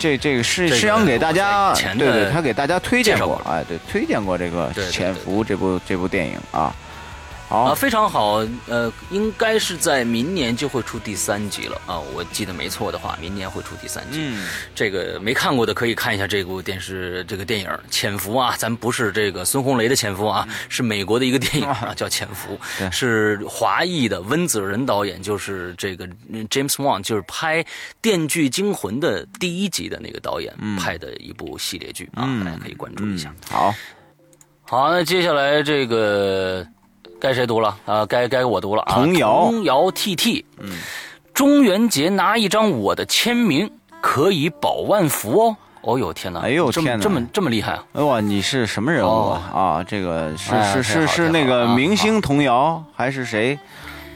[0.00, 6.74] 这这个是是想给大家，对对，他给大家推荐过，哎，对，推荐过这个《潜伏》这部这部电影啊。
[7.50, 14.20] 啊，非常好，呃，应该是在明年就会出第三集了啊，我记得没错的话，明年会出第三集。
[14.20, 22.56] 嗯，这个没看过的可以看一下这部电视这个电影《潜伏》啊，咱不是这个孙红雷的《潜伏》啊，是美国的一个电影 啊，叫《潜伏》，
[22.92, 26.06] 是华裔的温子仁导演，就是这个
[26.48, 27.64] James Wan，就是拍
[28.00, 33.34] 《电锯惊魂》的第一集的那个导演拍的一部系列剧啊，大家可以关注一下。
[33.50, 33.74] 好，
[34.62, 36.64] 好，那接下来这个。
[37.20, 38.06] 该谁读了啊？
[38.06, 38.94] 该该我读了啊！
[38.94, 40.70] 童谣，童谣 T T，嗯，
[41.34, 45.56] 中元节拿一张我的签名可以保万福哦！
[45.82, 46.40] 哦呦天哪！
[46.40, 47.02] 哎呦天哪！
[47.02, 47.84] 这么这么厉害啊！
[48.04, 49.50] 哇，你是什么人物啊？
[49.54, 53.58] 啊，这个是是是是那个明星童谣还是谁？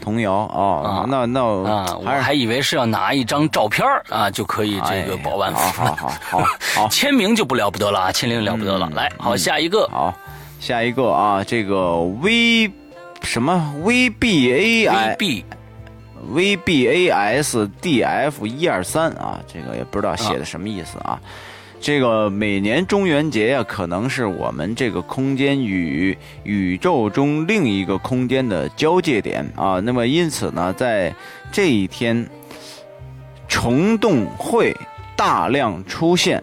[0.01, 1.05] 童谣啊？
[1.07, 5.83] 那那啊，我还以为是要拿一张照片啊就可以这个保万福。
[5.83, 6.43] 好好好
[6.75, 8.11] 好， 签名就不了不得了啊！
[8.11, 8.87] 签名了不得了。
[8.93, 9.87] 来，好下一个。
[9.87, 10.13] 好，
[10.59, 12.71] 下一个啊，这个 V。
[13.23, 15.17] 什么 V B A I
[16.27, 21.19] V B A S D F 一二三啊，这个也不知道写的什么意思啊。
[21.79, 29.79] 这个每年中元节呀，可能是我们这个空间与宇宙中另一个空间的交界点啊。
[29.81, 31.13] 那么因此呢，在
[31.51, 32.27] 这一天，
[33.47, 34.75] 虫洞会
[35.15, 36.41] 大量出现。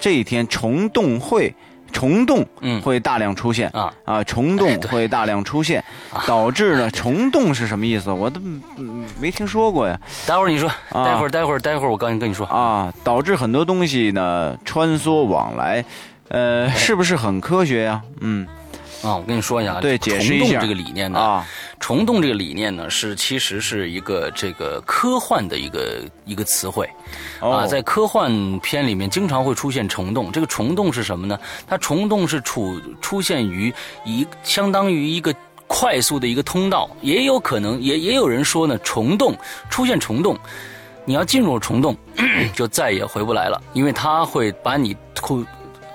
[0.00, 1.54] 这一天虫洞会。
[1.96, 2.46] 虫洞
[2.82, 4.22] 会大量出现啊啊！
[4.24, 5.82] 虫洞会大量出现，
[6.26, 6.90] 导致呢？
[6.90, 8.10] 虫洞是什么意思？
[8.12, 8.38] 我都
[9.18, 9.98] 没听说过呀。
[10.26, 12.92] 待会儿你说，待会儿待会儿待会儿我刚跟你说啊。
[13.02, 15.82] 导致很多东西呢穿梭往来，
[16.28, 18.02] 呃，是不是很科学呀？
[18.20, 18.46] 嗯。
[19.02, 21.18] 啊，我跟你说一下，对，解释一下这个理念呢。
[21.18, 21.46] 啊，
[21.78, 26.88] 虫洞这个理念呢，是其实是一个这个科幻的一个一个词汇。
[27.40, 30.32] 啊，在科幻片里面经常会出现虫洞。
[30.32, 31.38] 这个虫洞是什么呢？
[31.66, 33.72] 它虫洞是处出现于
[34.04, 35.34] 一相当于一个
[35.66, 39.36] 快速的一个通道，也有可能也也有人说呢，虫洞
[39.68, 40.36] 出现虫洞。
[41.04, 41.96] 你要进入虫洞，
[42.52, 45.44] 就再也回不来了，因为它会把你吐。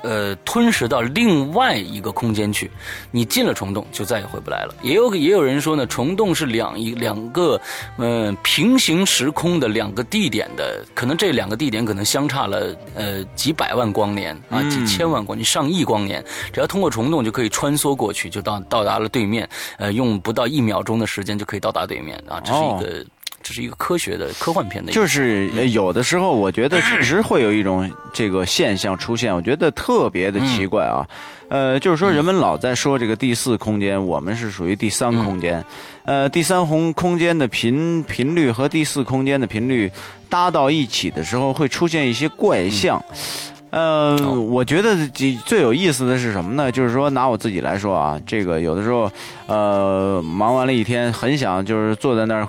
[0.04, 2.70] 呃，吞噬到另外一个空间去，
[3.12, 4.74] 你进了虫洞就再也回不来了。
[4.82, 7.60] 也有也有人说呢，虫洞是两一两个，
[7.98, 19.48] 嗯，平行时空的两个地点的，可能这两个地点可能相差了呃几百万光年啊，几千万光年、上亿光年，只要通过虫洞就可以穿梭过去，就到到达了对面，
[19.78, 23.06] 呃，用不到一秒钟的时间就可以到达对面啊，这是一个。
[23.44, 31.08] 这是一个科学的科幻片的，就是有的时候我觉得 确实会有一种这个现象出现，我觉得特别的奇怪啊。
[31.50, 35.64] 呃，就是说人们老在说这个第四空间，我们是属于第三空间。
[36.06, 39.92] 呃，第三空空间的频频率和第四空间的频率
[40.30, 43.04] 搭到一起的时候，会出现一些怪象。
[43.70, 44.18] 呃，
[44.50, 46.72] 我觉得最最有意思的是什么呢？
[46.72, 49.12] 就是说拿我自己来说啊，这个有的时候
[49.48, 52.48] 呃忙完了一天，很想就是坐在那儿。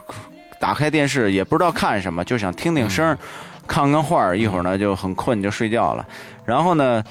[0.63, 3.19] 打开电视也不知道看什么，就想听听声
[3.67, 6.07] 看看画儿，一会儿呢就很困就睡觉了。
[6.45, 7.03] 然后呢，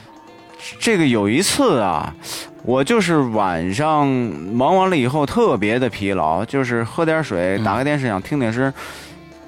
[0.80, 2.16] 这个有一次啊，
[2.64, 8.74] 我就是晚上忙完了以后特别的疲劳，就是喝点水，打开电视想听听声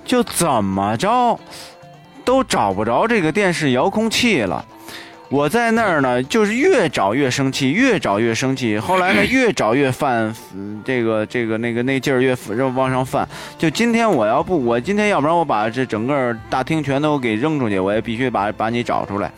[0.03, 1.39] 就怎么着
[2.25, 4.65] 都找不着这个电视遥控器了。
[5.33, 8.77] 我在那儿呢，就是越找越生气，越找越生气。
[8.77, 10.31] 后来呢， 越找越犯，
[10.85, 12.37] 这个这个那个那劲儿越
[12.75, 13.27] 往上犯。
[13.57, 19.31] 就今天我要不，我今天要不然我把这整个大厅全都给扔出去，我也必须把把你找出来。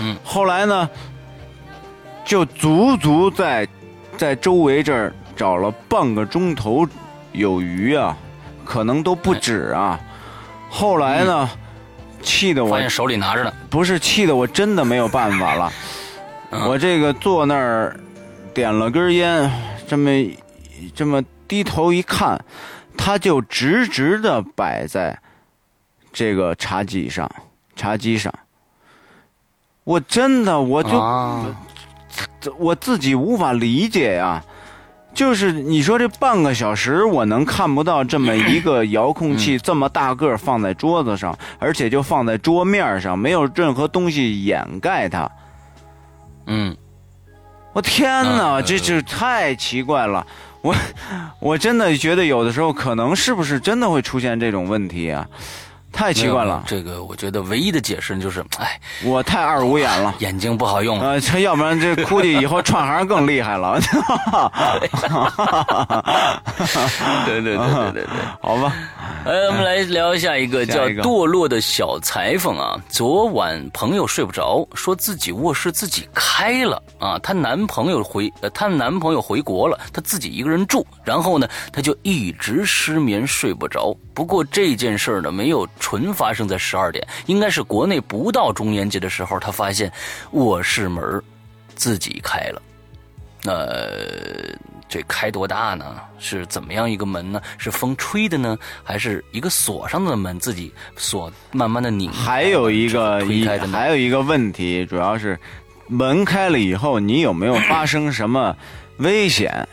[0.00, 0.16] 嗯。
[0.24, 0.90] 后来呢，
[2.24, 3.68] 就足足在
[4.16, 6.84] 在周围这儿找了半个钟头
[7.30, 8.16] 有余啊，
[8.64, 10.00] 可能都不止啊。
[10.68, 11.48] 后来呢？
[12.22, 15.72] 气的我发现手里拿着呢，不是气的我真的没有办法了。
[16.66, 17.98] 我这个坐那儿，
[18.54, 19.50] 点了根烟，
[19.86, 20.10] 这么
[20.94, 22.42] 这么低头一看，
[22.96, 25.18] 它就直直的摆在
[26.12, 27.30] 这个茶几上，
[27.74, 28.32] 茶几上。
[29.84, 34.44] 我真的我就我自己无法理解呀。
[35.14, 45.30] 就是你说这半个小时，我能看不到这么一个遥控器这么大个放在桌子上，而且就放在桌面上，没有任何东西掩盖它。
[46.46, 46.76] 嗯，
[47.72, 50.26] 我天哪，这这太奇怪了！
[50.62, 50.74] 我
[51.40, 55.26] 我真的觉得有的时候可能是不是真的会出现这种问题啊？
[55.92, 60.98] 太奇怪了，这个我觉得唯一的解释就是，哎，我太二五眼了， 眼睛不好用。
[61.00, 63.78] 呃，这 要不然这估计以后串行更厉害了。
[67.26, 68.06] 对对对对对对，
[68.40, 68.74] 好吧。
[69.24, 72.76] 哎，我们来聊下一个叫堕落的小裁缝啊。
[72.88, 77.18] 昨晚朋友睡不着，说自己卧室自己开了啊。
[77.20, 80.84] 她男朋友回，呃，她男朋友回国了，她自己一个人住。
[81.04, 83.94] 然后呢，她就一直失眠睡不着。
[84.14, 85.68] 不过这件事呢，没有。
[85.82, 89.92] 纯发生在十二点，应该是国内不到中元节的时候，他发现
[90.30, 91.20] 卧室门
[91.74, 92.62] 自己开了。
[93.44, 94.56] 呃，
[94.88, 95.96] 这开多大呢？
[96.20, 97.42] 是怎么样一个门呢？
[97.58, 102.12] 是风吹的呢，还是一个锁上的门自己锁慢慢的拧？
[102.12, 105.36] 还有一个一还有一个问题，主要是
[105.88, 108.56] 门开了以后，你有没有发生什么
[108.98, 109.68] 危险？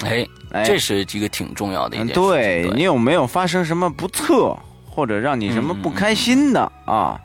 [0.00, 0.26] 哎，
[0.64, 2.12] 这是一个挺重要的一点。
[2.12, 4.58] 对你有没有发生什么不测？
[4.90, 7.20] 或者让你什么不开心的啊？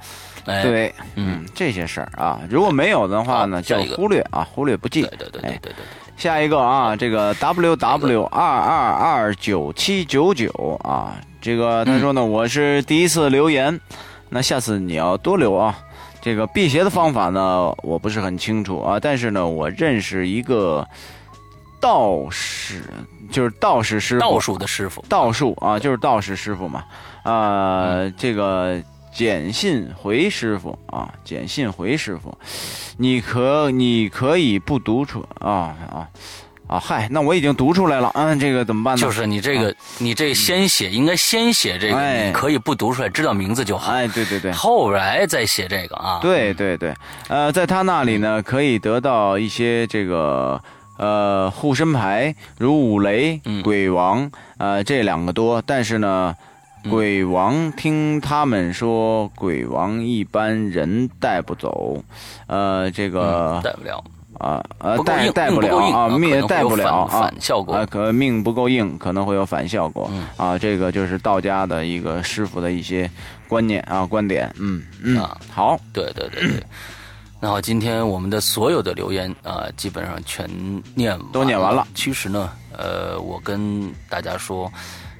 [0.45, 5.01] 对，嗯，这些事儿啊，如果没有的话呢，就忽略啊，忽略不计。
[5.01, 5.73] 对对对对对对。
[6.15, 13.81] 下一个啊，这个 W W 二二二九七九九啊，这个他说呢，我是第一次留言，
[14.29, 15.75] 那下次你要多留啊。
[16.21, 20.87] 这个辟邪的方法呢，我不是很清楚啊，但是呢，我认识一个
[21.85, 22.81] 道士，
[23.29, 26.83] 就是道士师傅，道术的师傅，道术啊，就是道士师傅嘛。
[27.21, 28.81] 啊，这个
[29.13, 32.35] 简信回师傅啊，简信回师傅，
[32.97, 36.09] 你可你可以不读出啊啊
[36.67, 36.79] 啊！
[36.79, 39.01] 嗨，那我已经读出来了，嗯，这个怎么办呢？
[39.01, 43.91] 就是你这个，你这先写，应该先写这个，你可以不读出来，知道名字就好。
[43.91, 46.17] 哎，对对对，后来再写这个啊。
[46.19, 46.91] 对对对，
[47.27, 50.59] 呃，在他那里呢，可以得到一些这个
[50.97, 56.35] 呃护身牌，如五雷、鬼王，呃，这两个多，但是呢。
[56.87, 62.03] 鬼王听他们说，鬼王一般人带不走，
[62.45, 64.03] 呃，这个带不了
[64.37, 70.07] 啊，呃，带带不了啊，命带不了啊，反效果啊，可命不够硬，可能会有反效果
[70.37, 70.59] 啊。
[70.59, 73.09] 这个就是道家的一个师傅的一些
[73.47, 74.53] 观念啊，观点。
[74.59, 76.63] 嗯嗯，好，对对对对。
[77.39, 80.49] 那好，今天我们的所有的留言啊，基本上全
[80.95, 81.87] 念都念完了。
[81.93, 84.71] 其实呢，呃，我跟大家说。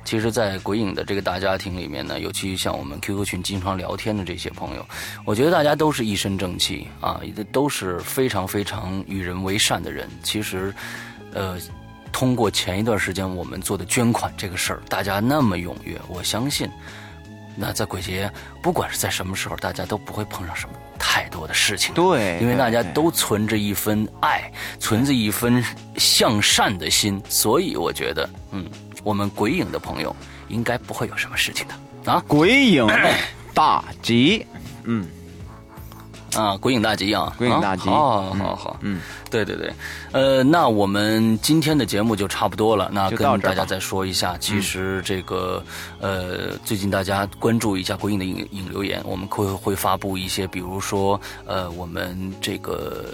[0.05, 4.85] 其实，在鬼影的这个大家庭里面呢，尤其像我们 QQ 群经常聊天的这些朋友，
[5.25, 7.19] 我觉得大家都是一身正气啊，
[7.51, 10.07] 都是非常非常与人为善的人。
[10.21, 10.71] 其实，
[11.33, 11.57] 呃，
[12.11, 16.69] 通过前一段时间我们做的捐款这个事儿，大家那么踊跃，我相信，
[17.55, 21.93] 那在鬼节，不管是在什么时候，大家都不会碰上什么太多的事情。
[21.93, 25.63] 对，因为大家都存着一份爱，存着一份
[25.97, 28.65] 向善的心，所以我觉得，嗯。
[29.03, 30.15] 我们鬼影的朋友
[30.47, 32.23] 应该不会有什么事情的啊！
[32.27, 32.87] 鬼影
[33.53, 34.43] 大吉，
[34.85, 35.07] 嗯，
[36.35, 38.99] 啊，鬼影大吉啊，鬼影大吉，好好好，嗯，
[39.31, 39.73] 对对对，
[40.11, 45.63] 呃，那我们今天的节目就差不多了，那跟大家再说一下，其实这个
[45.99, 53.05] 呃，最近大家关注一下鬼影的影影留言，我们会会发布一些，比如说呃，我们这个。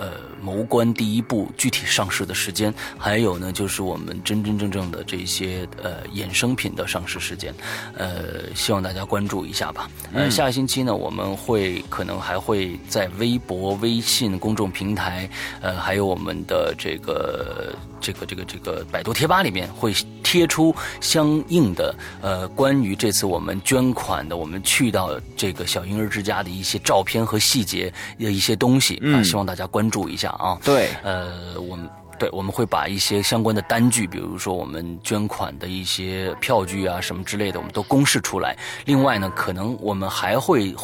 [0.00, 7.54] 呃，谋关第一步具体上市的时间，还有呢，就是我们真真正正的这些呃衍生品的上市时间，
[7.98, 9.90] 呃，希望大家关注一下吧。
[10.14, 15.28] 呃，下个星期呢，我们会可能还会在微博、微信公众平台，
[15.60, 17.74] 呃，还有我们的这个。
[18.00, 30.58] 这个这个这个百度贴吧里面会贴出相应的呃关于这次我们捐款的我们去到这个小婴儿之家的一些照片和细节的一些东西啊，希望大家关注一下啊。
[30.64, 38.56] 对，呃，我们对我们会把一些相关的单据，比如说我们捐款的一些票据啊什么之类的，我们都公示出来。
[38.84, 40.74] 另外呢，可能我们还会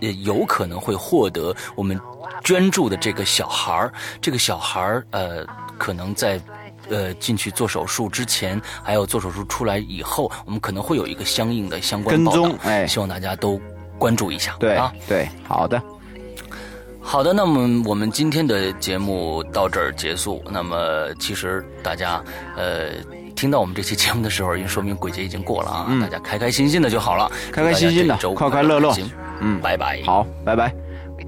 [0.00, 1.98] 也有可能会获得我们
[2.44, 5.46] 捐助的这个小孩儿，这个小孩儿呃
[5.78, 6.40] 可能在。
[6.88, 13.60] 呃进去做手术之前，还有做手术出来以后，我们可能会有一个相应的相关报道，哎，希望大家都
[13.98, 14.56] 关注一下。
[14.58, 15.82] 对啊，对，好的。
[17.00, 20.42] 好的，那么我们今天的节目到这儿结束。
[20.50, 22.20] 那么其实大家，
[22.56, 22.90] 呃，
[23.36, 29.08] 听到我们这期节目的时候，已经说明鬼节已经过了啊，嗯、大家开开心心的就好了，开开心心的，快快乐乐，行，
[29.40, 30.74] 嗯，拜拜，好，拜拜。
[31.16, 31.24] We